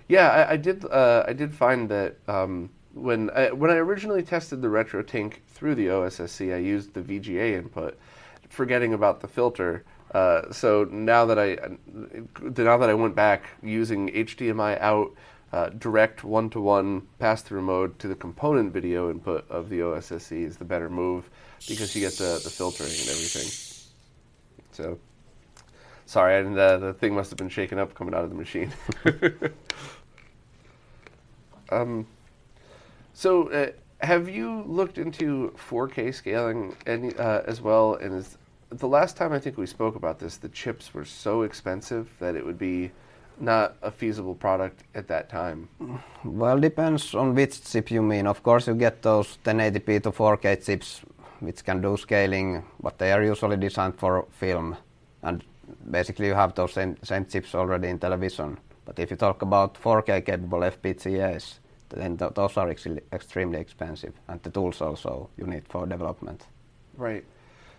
Yeah, 0.08 0.30
I, 0.30 0.54
I 0.54 0.58
did. 0.58 0.84
Uh, 0.86 1.24
I 1.28 1.34
did 1.34 1.54
find 1.54 1.90
that 1.90 2.18
um, 2.28 2.70
when 2.94 3.30
I, 3.30 3.52
when 3.52 3.72
I 3.72 3.76
originally 3.76 4.24
tested 4.24 4.62
the 4.62 4.68
RetroTink 4.68 5.36
through 5.48 5.76
the 5.76 5.88
OSSC, 5.88 6.54
I 6.54 6.58
used 6.58 6.94
the 6.94 7.02
VGA 7.02 7.58
input, 7.58 7.98
forgetting 8.50 8.94
about 8.94 9.22
the 9.22 9.28
filter. 9.28 9.84
Uh, 10.14 10.52
so 10.52 10.84
now 10.92 11.26
that 11.26 11.40
I 11.40 11.58
now 12.56 12.78
that 12.78 12.90
I 12.90 12.94
went 12.94 13.16
back 13.16 13.46
using 13.64 14.10
HDMI 14.10 14.80
out 14.80 15.16
uh, 15.54 15.70
direct 15.70 16.24
one-to-one 16.24 17.08
pass-through 17.20 17.62
mode 17.62 18.00
to 18.00 18.08
the 18.08 18.16
component 18.16 18.74
video 18.74 19.12
input 19.12 19.48
of 19.52 19.70
the 19.70 19.80
OSSC 19.80 20.44
is 20.44 20.58
the 20.58 20.66
better 20.66 20.90
move 20.90 21.30
because 21.68 21.96
you 21.96 22.02
get 22.02 22.14
the, 22.14 22.42
the 22.44 22.50
filtering 22.50 22.90
and 22.90 23.10
everything. 23.10 23.48
So, 24.72 24.98
sorry, 26.08 26.40
and 26.40 26.58
uh, 26.58 26.78
the 26.78 26.94
thing 26.94 27.14
must 27.14 27.30
have 27.30 27.38
been 27.38 27.50
shaken 27.50 27.78
up 27.78 27.94
coming 27.94 28.16
out 28.16 28.24
of 28.24 28.32
the 28.32 28.36
machine. 28.36 28.74
um, 31.70 32.08
so, 33.14 33.50
uh, 33.50 33.68
have 34.02 34.28
you 34.28 34.64
looked 34.64 34.98
into 34.98 35.54
4K 35.70 36.16
scaling 36.16 36.76
any, 36.88 37.16
uh, 37.16 37.42
as 37.46 37.62
well? 37.62 37.94
And 37.94 38.16
is 38.16 38.40
the 38.80 38.88
last 38.88 39.18
time 39.18 39.34
I 39.34 39.40
think 39.40 39.58
we 39.58 39.66
spoke 39.66 39.96
about 39.96 40.20
this, 40.20 40.38
the 40.38 40.50
chips 40.50 40.94
were 40.94 41.06
so 41.06 41.44
expensive 41.44 42.10
that 42.20 42.36
it 42.36 42.46
would 42.46 42.58
be 42.58 42.92
not 43.40 43.76
a 43.82 43.92
feasible 43.92 44.36
product 44.36 44.84
at 44.96 45.08
that 45.08 45.30
time? 45.30 45.68
Well, 46.24 46.60
depends 46.60 47.16
on 47.16 47.36
which 47.36 47.64
chip 47.64 47.92
you 47.92 48.02
mean. 48.02 48.28
Of 48.28 48.44
course, 48.44 48.68
you 48.68 48.76
get 48.76 49.02
those 49.02 49.38
1080p 49.44 50.04
to 50.04 50.12
4K 50.12 50.66
chips 50.66 51.02
which 51.40 51.64
can 51.64 51.82
do 51.82 51.98
scaling, 51.98 52.64
but 52.82 52.98
they 52.98 53.12
are 53.12 53.24
usually 53.24 53.58
designed 53.58 54.00
for 54.00 54.26
film. 54.32 54.78
And 55.24 55.44
basically, 55.90 56.28
you 56.28 56.36
have 56.36 56.56
those 56.56 56.74
same, 56.74 56.96
same 57.04 57.26
chips 57.26 57.54
already 57.54 57.90
in 57.90 58.00
television. 58.00 58.58
But 58.86 59.00
if 59.00 59.12
you 59.12 59.18
talk 59.18 59.42
about 59.42 59.76
4K 59.76 60.26
capable 60.26 60.60
FPGAs, 60.60 61.60
then 61.90 62.18
th- 62.18 62.34
those 62.34 62.58
are 62.58 62.70
ex- 62.70 62.88
extremely 63.12 63.60
expensive, 63.60 64.14
and 64.28 64.42
the 64.44 64.50
tools 64.50 64.82
also 64.82 65.30
you 65.38 65.46
need 65.46 65.68
for 65.68 65.86
development. 65.86 66.48
Right. 66.98 67.24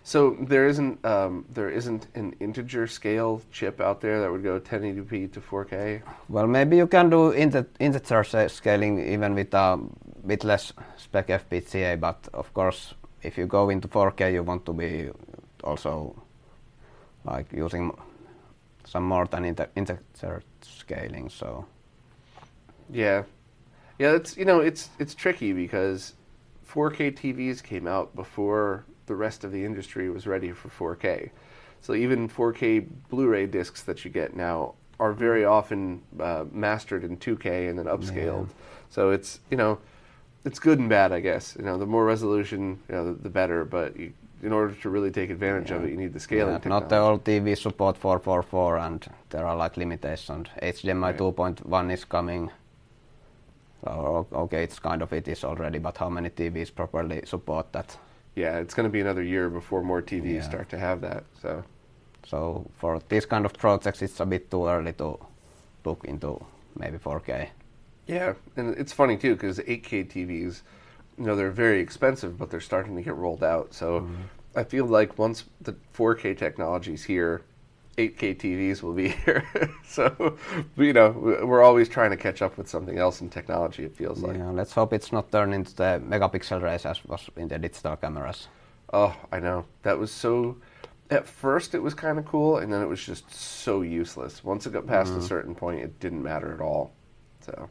So 0.07 0.37
there 0.39 0.67
isn't 0.67 1.03
um, 1.07 1.47
there 1.55 1.71
isn't 1.71 2.09
an 2.15 2.35
integer 2.39 2.87
scale 2.87 3.41
chip 3.51 3.81
out 3.81 4.03
there 4.03 4.21
that 4.21 4.31
would 4.31 4.43
go 4.43 4.61
1080p 4.61 5.33
to 5.33 5.41
4K. 5.41 6.03
Well, 6.29 6.47
maybe 6.47 6.77
you 6.77 6.87
can 6.87 7.09
do 7.09 7.31
inter- 7.31 7.67
integer 7.81 8.23
scaling 8.49 8.99
even 9.01 9.35
with 9.35 9.55
a 9.55 9.79
bit 10.27 10.45
less 10.45 10.75
spec 10.99 11.29
FPGA, 11.29 11.99
but 11.99 12.29
of 12.35 12.53
course, 12.53 12.93
if 13.23 13.39
you 13.39 13.47
go 13.47 13.71
into 13.71 13.89
4K, 13.89 14.35
you 14.35 14.43
want 14.43 14.67
to 14.67 14.75
be 14.75 15.09
also 15.65 16.15
like 17.25 17.51
using 17.51 17.91
some 18.85 19.05
more 19.05 19.25
than 19.25 19.47
inter- 19.47 19.71
integer 19.75 20.43
scaling. 20.61 21.31
So 21.31 21.65
yeah, 22.91 23.23
yeah, 23.99 24.13
it's 24.13 24.37
you 24.37 24.45
know 24.45 24.61
it's 24.61 24.91
it's 24.99 25.15
tricky 25.15 25.55
because 25.55 26.13
4K 26.69 27.17
TVs 27.17 27.63
came 27.63 27.87
out 27.87 28.15
before 28.15 28.85
the 29.07 29.15
rest 29.15 29.45
of 29.45 29.53
the 29.53 29.65
industry 29.65 30.11
was 30.11 30.27
ready 30.27 30.53
for 30.53 30.97
4K. 30.97 31.31
So 31.81 31.95
even 31.95 32.29
4K 32.29 32.87
Blu-ray 33.11 33.47
discs 33.47 33.83
that 33.83 34.05
you 34.05 34.11
get 34.11 34.35
now 34.35 34.75
are 34.99 35.13
very 35.13 35.45
often 35.45 36.03
uh, 36.21 36.45
mastered 36.51 37.05
in 37.05 37.17
2K 37.17 37.69
and 37.69 37.79
then 37.79 37.87
upscaled. 37.87 38.49
Yeah. 38.49 38.55
So 38.91 39.11
it's 39.11 39.41
you 39.51 39.57
know, 39.57 39.79
it's 40.45 40.59
good 40.59 40.79
and 40.79 40.89
bad, 40.89 41.13
I 41.13 41.21
guess. 41.21 41.57
You 41.59 41.65
know, 41.65 41.77
the 41.79 41.87
more 41.87 42.05
resolution, 42.05 42.81
you 42.89 42.95
know, 42.95 43.05
the, 43.13 43.23
the 43.23 43.29
better. 43.29 43.65
But 43.65 43.99
you, 43.99 44.13
in 44.43 44.53
order 44.53 44.75
to 44.75 44.91
really 44.91 45.11
take 45.11 45.31
advantage 45.31 45.71
yeah. 45.71 45.77
of 45.77 45.85
it, 45.85 45.91
you 45.91 45.97
need 45.97 46.13
the 46.13 46.21
scaling. 46.21 46.61
Yeah, 46.63 46.69
not 46.69 46.89
the 46.89 46.99
old 46.99 47.25
TV 47.25 47.57
support 47.57 47.97
444, 47.97 48.79
and 48.79 49.07
there 49.31 49.47
are 49.47 49.57
like 49.57 49.77
limitations. 49.77 50.49
HDMI 50.63 51.03
right. 51.03 51.19
2.1 51.19 51.93
is 51.93 52.05
coming. 52.05 52.51
So, 53.85 54.27
okay, 54.33 54.63
it's 54.65 54.79
kind 54.79 55.03
of 55.03 55.13
it 55.13 55.29
is 55.29 55.45
already, 55.45 55.79
but 55.79 55.97
how 55.99 56.09
many 56.09 56.31
TVs 56.31 56.75
properly 56.75 57.23
support 57.27 57.73
that? 57.73 57.97
Yeah, 58.37 58.59
it's 58.59 58.75
going 58.75 58.85
to 58.85 58.91
be 58.91 59.01
another 59.01 59.23
year 59.23 59.49
before 59.49 59.83
more 59.83 60.03
TVs 60.03 60.35
yeah. 60.35 60.43
start 60.43 60.69
to 60.71 60.79
have 60.79 61.01
that. 61.03 61.25
So, 61.41 61.65
so 62.27 62.71
for 62.79 63.01
these 63.09 63.27
kind 63.27 63.45
of 63.45 63.53
projects, 63.55 64.03
it's 64.03 64.21
a 64.21 64.27
bit 64.27 64.51
too 64.51 64.67
early 64.67 64.93
to 64.95 65.19
look 65.85 66.05
into 66.05 66.45
maybe 66.77 66.99
4K. 66.99 67.49
Yeah, 68.07 68.35
and 68.57 68.77
it's 68.77 68.93
funny 68.93 69.17
too 69.17 69.35
because 69.35 69.59
8K 69.59 70.11
TVs, 70.11 70.63
you 71.19 71.25
know, 71.25 71.37
they're 71.37 71.51
very 71.51 71.81
expensive, 71.81 72.39
but 72.39 72.51
they're 72.51 72.61
starting 72.61 72.97
to 72.97 73.03
get 73.03 73.15
rolled 73.15 73.45
out. 73.45 73.73
So 73.73 74.01
mm-hmm. 74.01 74.15
I 74.57 74.65
feel 74.65 74.87
like 74.87 75.19
once 75.19 75.45
the 75.61 75.75
4K 75.97 76.37
technology 76.37 76.95
is 76.95 77.05
here, 77.05 77.43
8K 77.97 78.37
TVs 78.37 78.83
will 78.83 78.93
be 78.93 79.09
here. 79.25 79.45
so, 79.87 80.37
you 80.77 80.93
know, 80.93 81.11
we're 81.11 81.63
always 81.63 81.89
trying 81.89 82.11
to 82.11 82.17
catch 82.17 82.43
up 82.43 82.59
with 82.59 82.69
something 82.69 82.99
else 82.99 83.21
in 83.21 83.31
technology. 83.31 83.85
It 83.85 83.97
feels 83.97 84.21
like. 84.21 84.37
Yeah, 84.37 84.51
let's 84.51 84.73
hope 84.73 84.93
it's 84.93 85.13
not 85.13 85.31
turned 85.31 85.55
into 85.55 85.75
the 85.75 86.03
megapixel 86.05 86.63
race 86.63 86.87
as 86.87 87.05
was 87.05 87.29
in 87.37 87.49
the 87.49 87.59
digital 87.59 87.97
cameras. 87.97 88.49
Oh, 88.93 89.15
I 89.33 89.41
know. 89.41 89.67
That 89.83 89.99
was 89.99 90.11
so. 90.11 90.57
At 91.11 91.27
first, 91.27 91.75
it 91.75 91.83
was 91.83 91.95
kind 91.95 92.19
of 92.19 92.25
cool, 92.25 92.59
and 92.59 92.73
then 92.73 92.81
it 92.81 92.87
was 92.87 93.05
just 93.05 93.33
so 93.33 93.83
useless. 93.83 94.43
Once 94.43 94.67
it 94.67 94.73
got 94.73 94.87
past 94.87 95.13
a 95.13 95.21
certain 95.21 95.55
point, 95.55 95.81
it 95.81 96.01
didn't 96.01 96.23
matter 96.23 96.53
at 96.53 96.61
all. 96.61 96.93
So. 97.41 97.69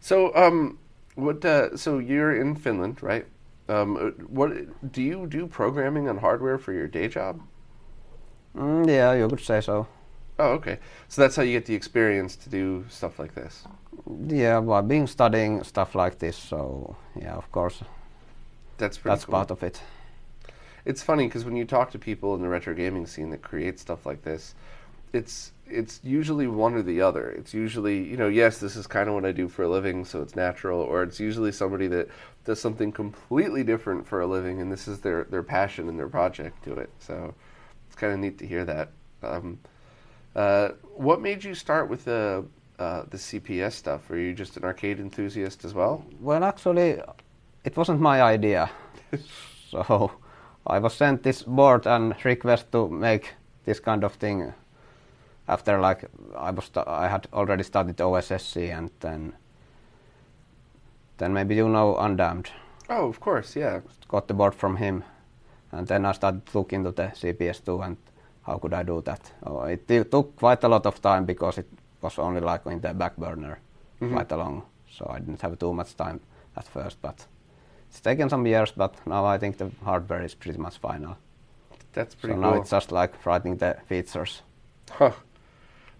So, 0.00 0.34
um, 0.36 0.78
what? 1.16 1.44
Uh, 1.44 1.76
so 1.76 1.98
you're 1.98 2.40
in 2.40 2.54
Finland, 2.54 3.02
right? 3.02 3.26
Um, 3.68 3.96
uh, 3.96 4.24
what 4.28 4.92
do 4.92 5.02
you 5.02 5.26
do 5.26 5.48
programming 5.48 6.08
on 6.08 6.18
hardware 6.18 6.56
for 6.56 6.72
your 6.72 6.86
day 6.86 7.08
job? 7.08 7.40
Mm, 8.56 8.88
yeah, 8.88 9.12
you 9.14 9.28
could 9.28 9.40
say 9.40 9.60
so. 9.60 9.86
Oh, 10.38 10.52
okay. 10.52 10.78
So 11.08 11.20
that's 11.22 11.36
how 11.36 11.42
you 11.42 11.52
get 11.52 11.66
the 11.66 11.74
experience 11.74 12.36
to 12.36 12.48
do 12.50 12.84
stuff 12.88 13.18
like 13.18 13.34
this. 13.34 13.68
Yeah, 14.26 14.58
well, 14.58 14.78
I've 14.78 14.88
been 14.88 15.06
studying 15.06 15.62
stuff 15.64 15.94
like 15.94 16.18
this, 16.18 16.36
so 16.36 16.96
yeah, 17.14 17.34
of 17.34 17.50
course, 17.52 17.82
That's 18.78 18.96
pretty 18.98 19.16
that's 19.16 19.24
cool. 19.24 19.32
part 19.32 19.50
of 19.50 19.62
it. 19.62 19.82
It's 20.84 21.02
funny 21.02 21.26
because 21.26 21.44
when 21.44 21.56
you 21.56 21.64
talk 21.64 21.90
to 21.92 21.98
people 21.98 22.34
in 22.34 22.42
the 22.42 22.48
retro 22.48 22.74
gaming 22.74 23.06
scene 23.06 23.30
that 23.30 23.42
create 23.42 23.78
stuff 23.78 24.06
like 24.06 24.22
this, 24.22 24.54
it's 25.12 25.52
it's 25.66 26.00
usually 26.04 26.46
one 26.46 26.74
or 26.74 26.82
the 26.82 27.00
other. 27.02 27.30
It's 27.30 27.54
usually 27.54 28.02
you 28.04 28.16
know 28.16 28.28
yes 28.28 28.58
this 28.58 28.76
is 28.76 28.86
kind 28.86 29.08
of 29.08 29.14
what 29.14 29.24
I 29.24 29.32
do 29.32 29.48
for 29.48 29.64
a 29.64 29.68
living, 29.68 30.04
so 30.04 30.22
it's 30.22 30.36
natural, 30.36 30.80
or 30.80 31.02
it's 31.02 31.20
usually 31.20 31.52
somebody 31.52 31.88
that 31.88 32.08
does 32.44 32.60
something 32.60 32.92
completely 32.92 33.64
different 33.64 34.06
for 34.06 34.20
a 34.20 34.26
living, 34.26 34.60
and 34.60 34.70
this 34.72 34.88
is 34.88 35.00
their 35.00 35.24
their 35.24 35.42
passion 35.42 35.88
and 35.88 35.98
their 35.98 36.08
project 36.08 36.64
to 36.64 36.74
it. 36.74 36.90
So 37.00 37.34
kind 37.96 38.12
of 38.12 38.18
neat 38.20 38.38
to 38.38 38.46
hear 38.46 38.64
that. 38.64 38.90
Um, 39.22 39.58
uh, 40.34 40.68
what 40.94 41.20
made 41.20 41.42
you 41.42 41.54
start 41.54 41.88
with 41.88 42.04
the 42.04 42.44
uh, 42.78 43.04
the 43.10 43.16
CPS 43.16 43.72
stuff? 43.72 44.08
Were 44.10 44.18
you 44.18 44.34
just 44.34 44.56
an 44.56 44.64
arcade 44.64 45.00
enthusiast 45.00 45.64
as 45.64 45.74
well? 45.74 46.04
Well, 46.20 46.44
actually, 46.44 47.00
it 47.64 47.76
wasn't 47.76 48.00
my 48.00 48.22
idea. 48.22 48.70
so 49.70 50.12
I 50.66 50.78
was 50.78 50.94
sent 50.94 51.22
this 51.22 51.42
board 51.42 51.86
and 51.86 52.14
request 52.24 52.70
to 52.72 52.88
make 52.88 53.34
this 53.64 53.80
kind 53.80 54.04
of 54.04 54.12
thing. 54.14 54.52
After 55.48 55.80
like 55.80 56.04
I 56.36 56.50
was, 56.50 56.70
I 56.86 57.08
had 57.08 57.28
already 57.32 57.62
studied 57.62 57.96
OSSC, 57.96 58.76
and 58.76 58.90
then, 59.00 59.32
then 61.18 61.32
maybe 61.32 61.54
you 61.54 61.68
know 61.68 61.94
UnDamned. 61.94 62.48
Oh, 62.90 63.08
of 63.08 63.20
course, 63.20 63.56
yeah. 63.56 63.80
Got 64.08 64.28
the 64.28 64.34
board 64.34 64.54
from 64.54 64.76
him, 64.76 65.04
and 65.76 65.86
then 65.86 66.06
I 66.06 66.12
started 66.12 66.46
to 66.46 66.58
look 66.58 66.72
into 66.72 66.90
the 66.92 67.08
CPS2 67.08 67.86
and 67.86 67.96
how 68.42 68.58
could 68.58 68.74
I 68.74 68.82
do 68.82 69.02
that. 69.02 69.32
Oh, 69.44 69.62
it 69.62 69.88
took 69.88 70.36
quite 70.36 70.62
a 70.64 70.68
lot 70.68 70.86
of 70.86 71.02
time 71.02 71.24
because 71.24 71.58
it 71.58 71.66
was 72.00 72.18
only 72.18 72.40
like 72.40 72.66
in 72.66 72.80
the 72.80 72.94
back 72.94 73.16
burner 73.16 73.58
mm-hmm. 74.00 74.14
quite 74.14 74.32
a 74.32 74.36
long, 74.36 74.62
so 74.90 75.10
I 75.10 75.18
didn't 75.18 75.40
have 75.42 75.58
too 75.58 75.72
much 75.74 75.96
time 75.96 76.20
at 76.56 76.66
first. 76.66 77.02
But 77.02 77.26
it's 77.88 78.00
taken 78.00 78.28
some 78.28 78.46
years, 78.46 78.72
but 78.76 78.94
now 79.06 79.24
I 79.24 79.38
think 79.38 79.58
the 79.58 79.70
hardware 79.84 80.22
is 80.22 80.34
pretty 80.34 80.58
much 80.58 80.78
final. 80.78 81.16
That's 81.92 82.14
pretty 82.14 82.34
so 82.36 82.40
cool. 82.40 82.50
now 82.50 82.60
it's 82.60 82.70
just 82.70 82.92
like 82.92 83.26
writing 83.26 83.56
the 83.56 83.76
features. 83.88 84.42
Huh. 84.90 85.12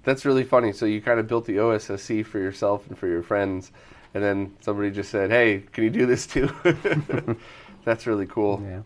That's 0.04 0.24
really 0.24 0.44
funny. 0.44 0.72
So 0.72 0.86
you 0.86 1.00
kind 1.00 1.18
of 1.18 1.26
built 1.26 1.46
the 1.46 1.56
OSSC 1.56 2.24
for 2.24 2.38
yourself 2.38 2.86
and 2.88 2.96
for 2.96 3.08
your 3.08 3.22
friends, 3.22 3.72
and 4.14 4.22
then 4.22 4.54
somebody 4.60 4.90
just 4.90 5.10
said, 5.10 5.30
"Hey, 5.30 5.64
can 5.72 5.84
you 5.84 5.90
do 5.90 6.06
this 6.06 6.26
too?" 6.26 6.48
That's 7.84 8.06
really 8.06 8.26
cool. 8.26 8.62
Yeah. 8.64 8.82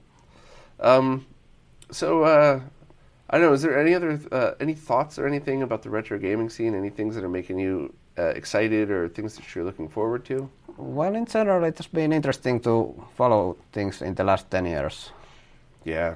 Um, 0.81 1.27
so 1.91 2.23
uh, 2.25 2.61
I 3.29 3.39
don't 3.39 3.47
know. 3.49 3.53
Is 3.53 3.63
there 3.63 3.79
any 3.79 3.95
other 3.95 4.19
uh, 4.33 4.53
any 4.61 4.75
thoughts 4.75 5.19
or 5.19 5.27
anything 5.27 5.63
about 5.63 5.83
the 5.83 5.91
retro 5.91 6.19
gaming 6.19 6.51
scene? 6.51 6.75
Any 6.75 6.91
things 6.91 7.15
that 7.15 7.25
are 7.25 7.29
making 7.29 7.59
you 7.59 7.93
uh, 8.19 8.23
excited 8.37 8.91
or 8.91 9.09
things 9.09 9.37
that 9.37 9.55
you're 9.55 9.65
looking 9.65 9.89
forward 9.89 10.25
to? 10.27 10.49
Well, 10.77 11.15
in 11.15 11.27
general, 11.27 11.65
it 11.65 11.77
has 11.79 11.87
been 11.89 12.13
interesting 12.13 12.61
to 12.61 12.95
follow 13.17 13.57
things 13.73 14.01
in 14.03 14.15
the 14.15 14.25
last 14.25 14.51
10 14.51 14.67
years. 14.67 15.13
Yeah, 15.85 16.15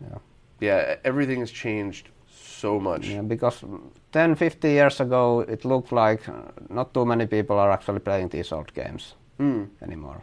Yeah. 0.00 0.18
yeah. 0.60 0.96
Everything 1.04 1.40
has 1.40 1.50
changed 1.50 2.08
so 2.30 2.78
much. 2.80 3.08
Yeah, 3.08 3.22
because 3.22 3.64
10, 4.12 4.34
50 4.36 4.68
years 4.68 5.00
ago, 5.00 5.40
it 5.40 5.64
looked 5.64 5.90
like 5.92 6.22
not 6.70 6.94
too 6.94 7.04
many 7.04 7.26
people 7.26 7.58
are 7.58 7.72
actually 7.72 7.98
playing 8.00 8.28
these 8.28 8.52
old 8.52 8.72
games 8.74 9.14
Mm. 9.40 9.68
anymore. 9.82 10.22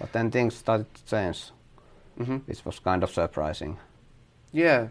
But 0.00 0.12
then 0.12 0.30
things 0.30 0.54
started 0.54 0.86
to 0.94 1.04
change, 1.04 1.52
hmm 2.18 2.38
which 2.46 2.64
was 2.64 2.78
kind 2.78 3.02
of 3.02 3.10
surprising. 3.10 3.78
Yeah, 4.52 4.88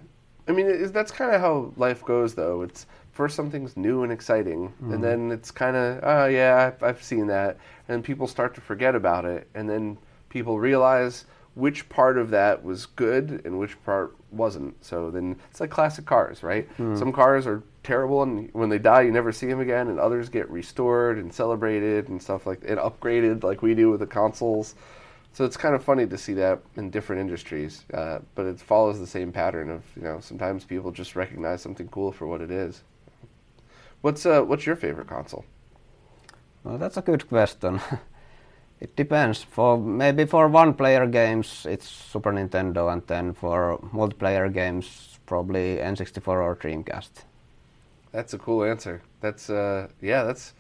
I 0.48 0.52
mean 0.54 0.68
it, 0.68 0.94
that's 0.94 1.12
kind 1.12 1.34
of 1.34 1.42
how 1.42 1.74
life 1.78 2.04
goes, 2.04 2.36
though. 2.36 2.62
It's 2.62 2.86
first 3.12 3.36
something's 3.36 3.78
new 3.78 4.04
and 4.04 4.12
exciting, 4.12 4.74
and 4.90 5.04
then 5.04 5.32
it's 5.32 5.52
kind 5.52 5.76
of 5.76 6.00
oh 6.04 6.26
yeah, 6.26 6.72
I've, 6.74 6.84
I've 6.84 7.04
seen 7.04 7.28
that, 7.28 7.58
and 7.88 8.04
people 8.04 8.28
start 8.28 8.56
to 8.56 8.62
forget 8.62 8.96
about 8.96 9.26
it, 9.26 9.48
and 9.54 9.70
then 9.70 9.98
people 10.30 10.60
realize 10.60 11.26
which 11.56 11.88
part 11.90 12.18
of 12.18 12.30
that 12.32 12.64
was 12.64 12.86
good 12.86 13.42
and 13.46 13.60
which 13.60 13.82
part 13.84 14.16
wasn't. 14.32 14.84
So 14.84 15.12
then 15.12 15.36
it's 15.50 15.60
like 15.60 15.70
classic 15.70 16.06
cars, 16.06 16.44
right? 16.44 16.68
Some 16.94 17.12
cars 17.12 17.46
are 17.46 17.64
terrible, 17.84 18.24
and 18.24 18.50
when 18.54 18.70
they 18.70 18.80
die, 18.80 19.02
you 19.02 19.12
never 19.12 19.32
see 19.32 19.48
them 19.48 19.60
again, 19.60 19.90
and 19.90 20.00
others 20.00 20.30
get 20.30 20.50
restored 20.50 21.18
and 21.18 21.34
celebrated 21.34 22.08
and 22.10 22.22
stuff 22.22 22.46
like 22.48 22.64
and 22.66 22.80
upgraded, 22.80 23.44
like 23.44 23.62
we 23.62 23.76
do 23.76 23.92
with 23.92 24.00
the 24.00 24.08
consoles. 24.08 24.76
So 25.34 25.46
it's 25.46 25.58
kind 25.58 25.74
of 25.76 25.84
funny 25.84 26.06
to 26.08 26.18
see 26.18 26.34
that 26.34 26.60
in 26.76 26.90
different 26.90 27.22
industries, 27.22 27.86
uh, 27.94 28.20
but 28.36 28.46
it 28.46 28.60
follows 28.60 29.00
the 29.00 29.08
same 29.08 29.32
pattern 29.32 29.70
of 29.70 29.84
you 29.96 30.04
know 30.04 30.20
sometimes 30.20 30.66
people 30.66 30.92
just 30.92 31.16
recognize 31.16 31.62
something 31.62 31.88
cool 31.88 32.12
for 32.12 32.28
what 32.28 32.42
it 32.42 32.52
is. 32.52 32.84
What's 34.02 34.26
uh, 34.26 34.42
what's 34.42 34.66
your 34.66 34.76
favorite 34.76 35.08
console? 35.08 35.46
Well, 36.64 36.78
that's 36.78 36.98
a 36.98 37.02
good 37.02 37.28
question. 37.30 37.80
it 38.80 38.96
depends. 38.96 39.42
For 39.42 39.78
maybe 39.78 40.26
for 40.26 40.48
one-player 40.48 41.08
games, 41.08 41.66
it's 41.68 41.88
Super 41.88 42.32
Nintendo, 42.32 42.92
and 42.92 43.02
then 43.08 43.34
for 43.34 43.80
multiplayer 43.94 44.54
games, 44.54 45.20
probably 45.26 45.78
N64 45.78 46.28
or 46.28 46.56
Dreamcast. 46.56 47.26
That's 48.12 48.34
a 48.34 48.38
cool 48.38 48.64
answer. 48.64 49.02
That's 49.22 49.50
uh, 49.50 49.88
yeah, 50.02 50.24
that's 50.24 50.54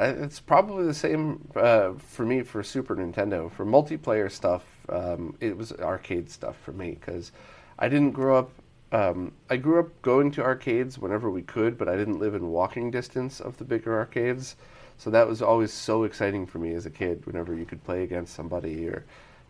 it's 0.00 0.40
probably 0.40 0.84
the 0.84 0.94
same 0.94 1.48
uh, 1.56 1.92
for 1.94 2.24
me 2.24 2.42
for 2.42 2.62
Super 2.62 2.94
Nintendo. 2.96 3.50
For 3.50 3.64
multiplayer 3.64 4.30
stuff, 4.30 4.64
um, 4.88 5.36
it 5.40 5.56
was 5.56 5.72
arcade 5.72 6.30
stuff 6.30 6.56
for 6.62 6.72
me 6.72 6.92
because 6.92 7.32
I 7.78 7.88
didn't 7.88 8.12
grow 8.12 8.38
up. 8.38 8.50
Um, 8.90 9.32
I 9.50 9.56
grew 9.56 9.80
up 9.80 10.00
going 10.02 10.30
to 10.32 10.42
arcades 10.42 10.98
whenever 10.98 11.30
we 11.30 11.42
could, 11.42 11.76
but 11.76 11.88
I 11.88 11.96
didn't 11.96 12.18
live 12.18 12.34
in 12.34 12.48
walking 12.48 12.90
distance 12.90 13.40
of 13.40 13.58
the 13.58 13.64
bigger 13.64 13.98
arcades. 13.98 14.56
So 14.96 15.10
that 15.10 15.28
was 15.28 15.42
always 15.42 15.72
so 15.72 16.04
exciting 16.04 16.46
for 16.46 16.58
me 16.58 16.74
as 16.74 16.86
a 16.86 16.90
kid. 16.90 17.26
Whenever 17.26 17.54
you 17.54 17.64
could 17.64 17.84
play 17.84 18.02
against 18.02 18.34
somebody, 18.34 18.88
or 18.88 19.04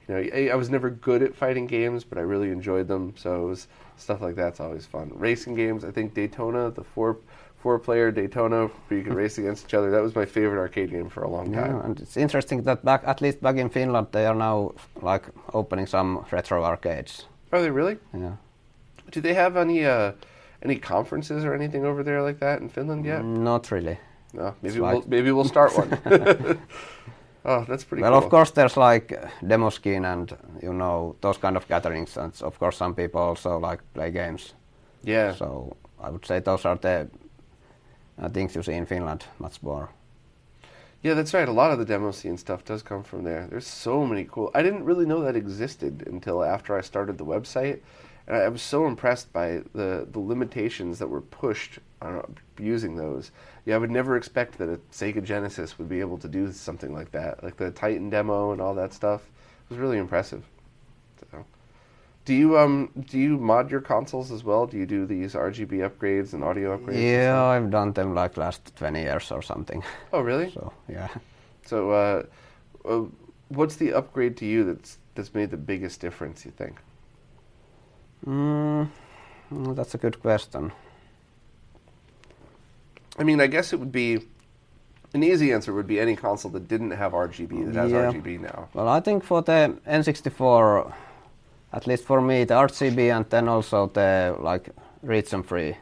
you 0.07 0.15
know, 0.15 0.31
I, 0.35 0.49
I 0.49 0.55
was 0.57 0.71
never 0.71 0.91
good 0.91 1.23
at 1.23 1.35
fighting 1.35 1.67
games, 1.67 2.05
but 2.05 2.19
I 2.19 2.23
really 2.23 2.51
enjoyed 2.51 2.89
them. 2.89 3.15
So 3.17 3.45
it 3.45 3.49
was 3.49 3.69
stuff 3.97 4.21
like 4.21 4.35
that's 4.35 4.61
always 4.61 4.87
fun. 4.87 5.13
Racing 5.15 5.55
games, 5.55 5.85
I 5.85 5.91
think 5.91 6.15
Daytona, 6.15 6.71
the 6.71 6.85
four 6.85 7.19
four 7.59 7.79
player 7.79 8.11
Daytona, 8.11 8.67
where 8.67 8.99
you 8.99 9.05
could 9.05 9.15
race 9.15 9.39
against 9.39 9.67
each 9.67 9.75
other. 9.75 9.91
That 9.91 10.03
was 10.03 10.15
my 10.15 10.25
favorite 10.27 10.61
arcade 10.61 10.91
game 10.91 11.09
for 11.11 11.23
a 11.25 11.29
long 11.31 11.53
time. 11.53 11.77
Yeah, 11.77 11.85
and 11.85 12.01
it's 12.01 12.17
interesting 12.17 12.63
that 12.63 12.85
back, 12.85 13.03
at 13.07 13.21
least 13.21 13.41
back 13.41 13.57
in 13.57 13.69
Finland, 13.69 14.07
they 14.13 14.27
are 14.27 14.35
now 14.35 14.73
like 15.03 15.25
opening 15.53 15.87
some 15.87 16.25
retro 16.31 16.65
arcades. 16.65 17.27
Are 17.53 17.61
they 17.63 17.71
really? 17.71 17.97
Yeah. 18.15 18.37
Do 19.11 19.21
they 19.21 19.35
have 19.35 19.57
any 19.57 19.85
uh, 19.87 20.13
any 20.63 20.77
conferences 20.77 21.45
or 21.45 21.55
anything 21.55 21.85
over 21.85 22.03
there 22.05 22.23
like 22.23 22.39
that 22.41 22.61
in 22.61 22.69
Finland 22.69 23.05
yet? 23.07 23.25
Not 23.25 23.71
really. 23.71 23.99
No, 24.35 24.55
maybe 24.63 24.75
It's 24.75 24.79
we'll 24.79 25.03
maybe 25.07 25.33
we'll 25.33 25.45
start 25.57 25.73
one. 25.79 25.99
oh, 27.45 27.65
that's 27.69 27.85
pretty 27.85 28.03
well, 28.03 28.13
cool. 28.13 28.25
of 28.25 28.29
course, 28.31 28.51
there's 28.53 28.77
like 28.77 29.15
demo 29.47 29.71
scene 29.71 30.05
and 30.05 30.37
you 30.63 30.73
know 30.73 31.17
those 31.21 31.39
kind 31.41 31.57
of 31.57 31.67
gatherings, 31.69 32.17
and 32.17 32.33
of 32.43 32.59
course, 32.59 32.77
some 32.77 32.95
people 32.95 33.21
also 33.21 33.59
like 33.59 33.83
play 33.95 34.11
games. 34.11 34.55
Yeah. 35.05 35.35
So 35.35 35.77
I 36.01 36.11
would 36.11 36.27
say 36.27 36.41
those 36.41 36.65
are 36.69 36.77
the 36.77 37.09
uh, 38.19 38.29
things 38.29 38.55
you 38.55 38.63
see 38.63 38.75
in 38.75 38.87
Finland 38.87 39.25
much 39.39 39.63
more. 39.63 39.91
Yeah, 41.03 41.15
that's 41.15 41.33
right. 41.33 41.49
A 41.49 41.53
lot 41.53 41.71
of 41.71 41.79
the 41.79 41.85
demo 41.85 42.11
scene 42.11 42.37
stuff 42.37 42.65
does 42.65 42.83
come 42.83 43.05
from 43.05 43.23
there. 43.23 43.47
There's 43.49 43.67
so 43.67 44.05
many 44.05 44.25
cool. 44.25 44.51
I 44.53 44.63
didn't 44.63 44.85
really 44.85 45.07
know 45.07 45.21
that 45.21 45.37
existed 45.37 46.03
until 46.07 46.43
after 46.43 46.77
I 46.77 46.81
started 46.81 47.19
the 47.19 47.25
website, 47.25 47.81
and 48.27 48.37
I, 48.37 48.49
was 48.49 48.63
so 48.63 48.87
impressed 48.87 49.33
by 49.33 49.63
the 49.75 50.09
the 50.11 50.19
limitations 50.19 50.99
that 50.99 51.07
were 51.07 51.21
pushed 51.21 51.79
on 52.03 52.37
using 52.59 52.97
those. 52.97 53.31
Yeah, 53.65 53.77
I 53.77 53.79
would 53.79 53.93
never 53.93 54.17
expect 54.17 54.59
that 54.59 54.69
a 54.69 54.81
Sega 54.91 55.23
Genesis 55.23 55.79
would 55.79 55.89
be 55.89 56.01
able 56.01 56.19
to 56.19 56.29
do 56.29 56.51
something 56.51 56.93
like 56.93 57.13
that, 57.13 57.45
like 57.45 57.57
the 57.57 57.71
Titan 57.71 58.11
demo 58.11 58.51
and 58.51 58.61
all 58.61 58.75
that 58.75 58.93
stuff. 58.93 59.23
It 59.23 59.71
was 59.71 59.79
really 59.79 59.99
impressive. 59.99 60.45
So, 61.31 61.45
Do 62.29 62.35
you 62.35 62.59
um 62.59 62.91
do 63.09 63.19
you 63.19 63.39
mod 63.39 63.71
your 63.71 63.81
consoles 63.81 64.31
as 64.31 64.45
well? 64.45 64.67
Do 64.67 64.77
you 64.77 64.85
do 64.85 65.07
these 65.07 65.33
RGB 65.33 65.81
upgrades 65.89 66.35
and 66.35 66.45
audio 66.45 66.77
upgrades? 66.77 67.03
Yeah. 67.03 67.43
I've 67.43 67.71
done 67.71 67.95
them 67.95 68.15
like 68.15 68.37
last 68.37 68.77
20 68.77 69.01
years 69.01 69.33
or 69.33 69.41
something. 69.41 69.83
Oh, 70.13 70.21
really? 70.21 70.51
So 70.51 70.71
yeah. 70.89 71.09
So, 71.65 71.91
uh, 71.91 72.23
uh, 72.85 73.05
what's 73.49 73.77
the 73.77 73.95
upgrade 73.95 74.37
to 74.37 74.45
you 74.45 74.63
that's 74.65 74.99
that's 75.15 75.33
made 75.35 75.51
the 75.51 75.57
biggest 75.57 76.03
difference? 76.03 76.45
You 76.45 76.51
think? 76.51 76.77
Mm, 78.27 78.91
mm, 79.51 79.75
that's 79.75 79.95
a 79.95 79.99
good 79.99 80.21
question. 80.21 80.73
I 83.19 83.25
mean, 83.25 83.41
I 83.41 83.47
guess 83.47 83.73
it 83.73 83.81
would 83.81 83.93
be 83.93 84.21
an 85.15 85.23
easy 85.23 85.51
answer 85.51 85.73
would 85.73 85.87
be 85.87 85.99
any 85.99 86.15
console 86.15 86.51
that 86.51 86.69
didn't 86.69 86.91
have 86.91 87.13
RGB 87.13 87.73
that 87.73 87.75
has 87.75 87.91
Yeah. 87.91 88.13
RGB 88.13 88.39
now. 88.41 88.69
Well, 88.75 88.89
I 88.89 89.01
think 89.01 89.25
for 89.25 89.41
the 89.41 89.79
N64, 89.87 90.93
at 91.73 91.87
least 91.87 92.05
for 92.05 92.21
me, 92.21 92.45
the 92.45 92.55
RGB 92.55 93.11
and 93.17 93.27
then 93.31 93.49
also 93.49 93.87
the 93.87 94.37
like 94.41 94.71
region 95.03 95.43
free, 95.43 95.77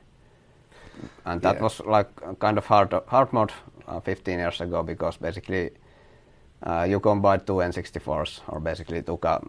and 1.24 1.40
that 1.42 1.56
Yeah. 1.56 1.62
was 1.62 1.80
like 1.80 2.08
kind 2.38 2.58
of 2.58 2.66
hard 2.66 2.92
hard 3.06 3.32
mode 3.32 3.52
uh, 3.88 4.00
15 4.00 4.38
years 4.38 4.60
ago 4.60 4.82
because 4.82 5.16
basically 5.16 5.70
uh, 6.62 6.86
you 6.88 7.00
combine 7.00 7.40
two 7.40 7.60
N64s 7.62 8.40
or 8.48 8.60
basically 8.60 9.02
took 9.02 9.24
a 9.24 9.40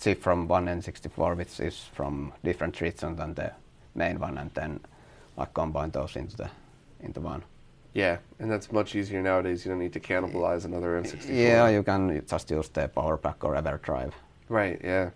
chip 0.00 0.22
from 0.22 0.48
one 0.48 0.66
N64 0.66 1.36
which 1.36 1.60
is 1.60 1.84
from 1.94 2.32
different 2.44 2.80
regions 2.80 3.16
than 3.18 3.34
the 3.34 3.50
main 3.94 4.18
one 4.20 4.38
and 4.38 4.50
then 4.54 4.80
like 5.36 5.54
combine 5.54 5.90
those 5.90 6.16
into 6.16 6.36
the 6.36 6.50
into 7.00 7.20
one. 7.20 7.42
Yeah, 7.94 8.18
and 8.38 8.50
that's 8.50 8.70
much 8.70 8.94
easier 8.94 9.20
nowadays. 9.22 9.64
You 9.64 9.70
don't 9.72 9.80
need 9.80 9.92
to 9.94 10.00
cannibalize 10.00 10.64
another 10.64 11.00
N64. 11.02 11.28
Yeah, 11.28 11.68
you 11.68 11.82
can 11.82 12.22
just 12.30 12.50
use 12.50 12.68
the 12.68 12.86
power 12.88 13.16
pack 13.16 13.42
or 13.42 13.54
EverDrive. 13.56 14.12
Right. 14.48 14.80
Yeah. 14.84 15.10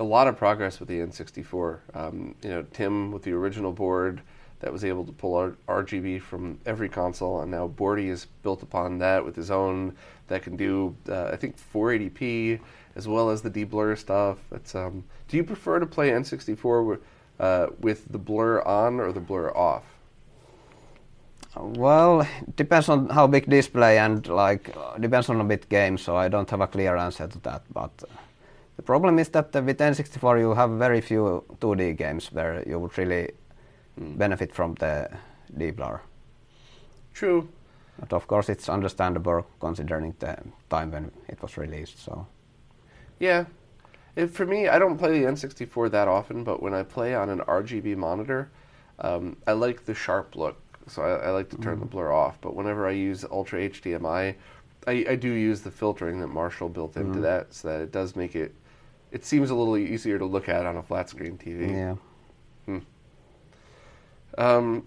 A 0.00 0.04
lot 0.04 0.26
of 0.26 0.36
progress 0.36 0.80
with 0.80 0.88
the 0.88 0.98
N64. 0.98 1.78
Um, 1.94 2.34
you 2.42 2.50
know, 2.50 2.64
Tim 2.72 3.12
with 3.12 3.22
the 3.22 3.32
original 3.32 3.72
board 3.72 4.22
that 4.60 4.72
was 4.72 4.84
able 4.84 5.04
to 5.04 5.12
pull 5.12 5.34
R- 5.34 5.56
RGB 5.68 6.22
from 6.22 6.58
every 6.64 6.88
console, 6.88 7.40
and 7.40 7.50
now 7.50 7.68
Borti 7.68 8.08
has 8.08 8.26
built 8.42 8.62
upon 8.62 8.98
that 8.98 9.24
with 9.24 9.36
his 9.36 9.50
own 9.50 9.96
that 10.28 10.42
can 10.42 10.56
do, 10.56 10.96
uh, 11.08 11.30
I 11.32 11.36
think, 11.36 11.56
480p 11.72 12.60
as 12.94 13.08
well 13.08 13.30
as 13.30 13.42
the 13.42 13.50
deblur 13.50 13.96
stuff. 13.98 14.38
It's. 14.52 14.74
Um, 14.74 15.04
do 15.28 15.36
you 15.36 15.44
prefer 15.44 15.78
to 15.78 15.86
play 15.86 16.10
N64 16.10 16.86
with, 16.86 17.00
uh, 17.40 17.68
with 17.80 18.10
the 18.10 18.18
blur 18.18 18.60
on 18.62 19.00
or 19.00 19.12
the 19.12 19.20
blur 19.20 19.50
off? 19.50 19.84
Well, 21.56 22.26
depends 22.56 22.88
on 22.88 23.08
how 23.10 23.26
big 23.26 23.48
display 23.48 23.98
and 23.98 24.26
like 24.26 24.74
uh, 24.74 24.96
depends 24.98 25.28
on 25.28 25.40
a 25.40 25.44
bit 25.44 25.68
game, 25.68 25.98
so 25.98 26.16
I 26.16 26.28
don't 26.28 26.48
have 26.48 26.60
a 26.60 26.66
clear 26.66 26.96
answer 26.96 27.26
to 27.26 27.38
that. 27.40 27.62
But 27.70 27.90
uh, 28.02 28.06
the 28.76 28.82
problem 28.82 29.18
is 29.18 29.28
that 29.30 29.52
with 29.54 29.78
N64 29.78 30.40
you 30.40 30.54
have 30.54 30.70
very 30.70 31.00
few 31.00 31.44
2D 31.60 31.96
games 31.96 32.32
where 32.32 32.62
you 32.66 32.78
would 32.78 32.96
really 32.98 33.30
hmm. 33.98 34.16
benefit 34.16 34.54
from 34.54 34.74
the 34.74 35.08
deblur. 35.56 36.00
True. 37.12 37.48
But 37.98 38.12
of 38.12 38.26
course, 38.26 38.48
it's 38.48 38.68
understandable 38.68 39.46
considering 39.60 40.14
the 40.18 40.36
time 40.70 40.90
when 40.90 41.12
it 41.28 41.40
was 41.42 41.56
released. 41.56 42.02
So 42.04 42.26
Yeah. 43.18 43.44
It, 44.16 44.30
for 44.30 44.44
me, 44.44 44.68
I 44.68 44.78
don't 44.78 44.98
play 44.98 45.20
the 45.20 45.26
N64 45.26 45.90
that 45.90 46.08
often, 46.08 46.44
but 46.44 46.62
when 46.62 46.74
I 46.74 46.82
play 46.82 47.14
on 47.14 47.30
an 47.30 47.40
RGB 47.40 47.96
monitor, 47.96 48.50
um, 48.98 49.36
I 49.46 49.52
like 49.52 49.86
the 49.86 49.94
sharp 49.94 50.36
look. 50.36 50.58
So 50.86 51.02
I, 51.02 51.28
I 51.28 51.30
like 51.30 51.48
to 51.50 51.56
turn 51.56 51.78
the 51.78 51.86
mm-hmm. 51.86 51.96
blur 51.96 52.12
off. 52.12 52.40
But 52.40 52.54
whenever 52.54 52.86
I 52.86 52.90
use 52.90 53.24
Ultra 53.30 53.70
HDMI, 53.70 54.34
I, 54.86 55.06
I 55.08 55.16
do 55.16 55.30
use 55.30 55.60
the 55.60 55.70
filtering 55.70 56.20
that 56.20 56.28
Marshall 56.28 56.68
built 56.68 56.96
into 56.96 57.12
mm-hmm. 57.12 57.22
that, 57.22 57.54
so 57.54 57.68
that 57.68 57.80
it 57.80 57.92
does 57.92 58.16
make 58.16 58.34
it. 58.34 58.54
It 59.12 59.24
seems 59.24 59.50
a 59.50 59.54
little 59.54 59.76
easier 59.76 60.18
to 60.18 60.24
look 60.24 60.48
at 60.48 60.66
on 60.66 60.76
a 60.76 60.82
flat 60.82 61.08
screen 61.10 61.38
TV. 61.38 61.70
yeah, 61.70 61.94
Hmm. 62.66 62.78
Um, 64.38 64.86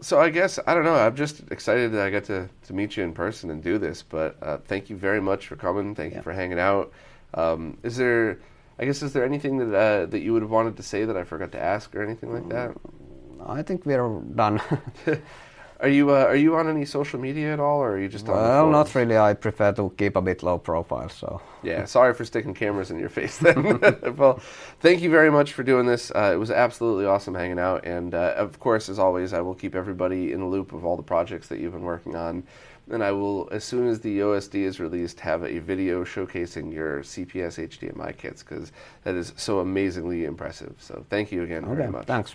so 0.00 0.20
I 0.20 0.30
guess 0.30 0.58
I 0.66 0.74
don't 0.74 0.84
know. 0.84 0.94
I'm 0.94 1.16
just 1.16 1.42
excited 1.50 1.92
that 1.92 2.06
I 2.06 2.10
got 2.10 2.24
to, 2.24 2.48
to 2.66 2.72
meet 2.72 2.96
you 2.96 3.02
in 3.02 3.12
person 3.12 3.50
and 3.50 3.62
do 3.62 3.78
this. 3.78 4.02
But 4.02 4.36
uh, 4.40 4.58
thank 4.58 4.88
you 4.90 4.96
very 4.96 5.20
much 5.20 5.48
for 5.48 5.56
coming. 5.56 5.94
Thank 5.94 6.14
you 6.14 6.22
for 6.22 6.32
hanging 6.32 6.58
out. 6.60 6.92
Um, 7.34 7.78
is 7.82 7.96
there? 7.96 8.38
I 8.78 8.84
guess 8.84 9.02
is 9.02 9.12
there 9.12 9.24
anything 9.24 9.58
that 9.58 9.76
uh, 9.76 10.06
that 10.06 10.20
you 10.20 10.32
would 10.32 10.42
have 10.42 10.52
wanted 10.52 10.76
to 10.76 10.82
say 10.84 11.04
that 11.04 11.16
I 11.16 11.24
forgot 11.24 11.50
to 11.52 11.60
ask 11.60 11.94
or 11.96 12.02
anything 12.02 12.32
like 12.32 12.48
that? 12.50 12.76
I 13.44 13.62
think 13.62 13.84
we're 13.84 14.20
done. 14.20 14.60
Are 15.80 15.88
you 15.88 16.10
uh, 16.10 16.24
are 16.24 16.36
you 16.36 16.56
on 16.56 16.68
any 16.68 16.84
social 16.84 17.20
media 17.20 17.52
at 17.52 17.60
all, 17.60 17.78
or 17.78 17.92
are 17.92 18.00
you 18.00 18.08
just 18.08 18.28
on? 18.28 18.34
the 18.34 18.42
well, 18.42 18.70
not 18.70 18.92
really. 18.96 19.16
I 19.16 19.34
prefer 19.34 19.72
to 19.72 19.92
keep 19.96 20.16
a 20.16 20.20
bit 20.20 20.42
low 20.42 20.58
profile. 20.58 21.08
So 21.08 21.40
Yeah, 21.62 21.84
sorry 21.84 22.14
for 22.14 22.24
sticking 22.24 22.52
cameras 22.52 22.90
in 22.90 22.98
your 22.98 23.08
face 23.08 23.38
then. 23.38 23.80
well, 24.16 24.40
thank 24.80 25.02
you 25.02 25.10
very 25.10 25.30
much 25.30 25.52
for 25.52 25.62
doing 25.62 25.86
this. 25.86 26.10
Uh, 26.10 26.32
it 26.34 26.36
was 26.36 26.50
absolutely 26.50 27.06
awesome 27.06 27.34
hanging 27.34 27.60
out. 27.60 27.84
And 27.86 28.12
uh, 28.12 28.34
of 28.36 28.58
course, 28.58 28.88
as 28.88 28.98
always, 28.98 29.32
I 29.32 29.40
will 29.40 29.54
keep 29.54 29.76
everybody 29.76 30.32
in 30.32 30.40
the 30.40 30.46
loop 30.46 30.72
of 30.72 30.84
all 30.84 30.96
the 30.96 31.02
projects 31.02 31.46
that 31.48 31.60
you've 31.60 31.72
been 31.72 31.82
working 31.82 32.16
on. 32.16 32.42
And 32.90 33.04
I 33.04 33.12
will, 33.12 33.48
as 33.52 33.64
soon 33.64 33.86
as 33.86 34.00
the 34.00 34.20
OSD 34.20 34.54
is 34.54 34.80
released, 34.80 35.20
have 35.20 35.44
a 35.44 35.58
video 35.58 36.04
showcasing 36.04 36.72
your 36.72 37.00
CPS 37.02 37.68
HDMI 37.68 38.16
kits 38.16 38.42
because 38.42 38.72
that 39.04 39.14
is 39.14 39.32
so 39.36 39.60
amazingly 39.60 40.24
impressive. 40.24 40.74
So 40.78 41.04
thank 41.08 41.30
you 41.30 41.42
again 41.44 41.66
very 41.66 41.90
much. 41.90 42.06
thanks. 42.06 42.34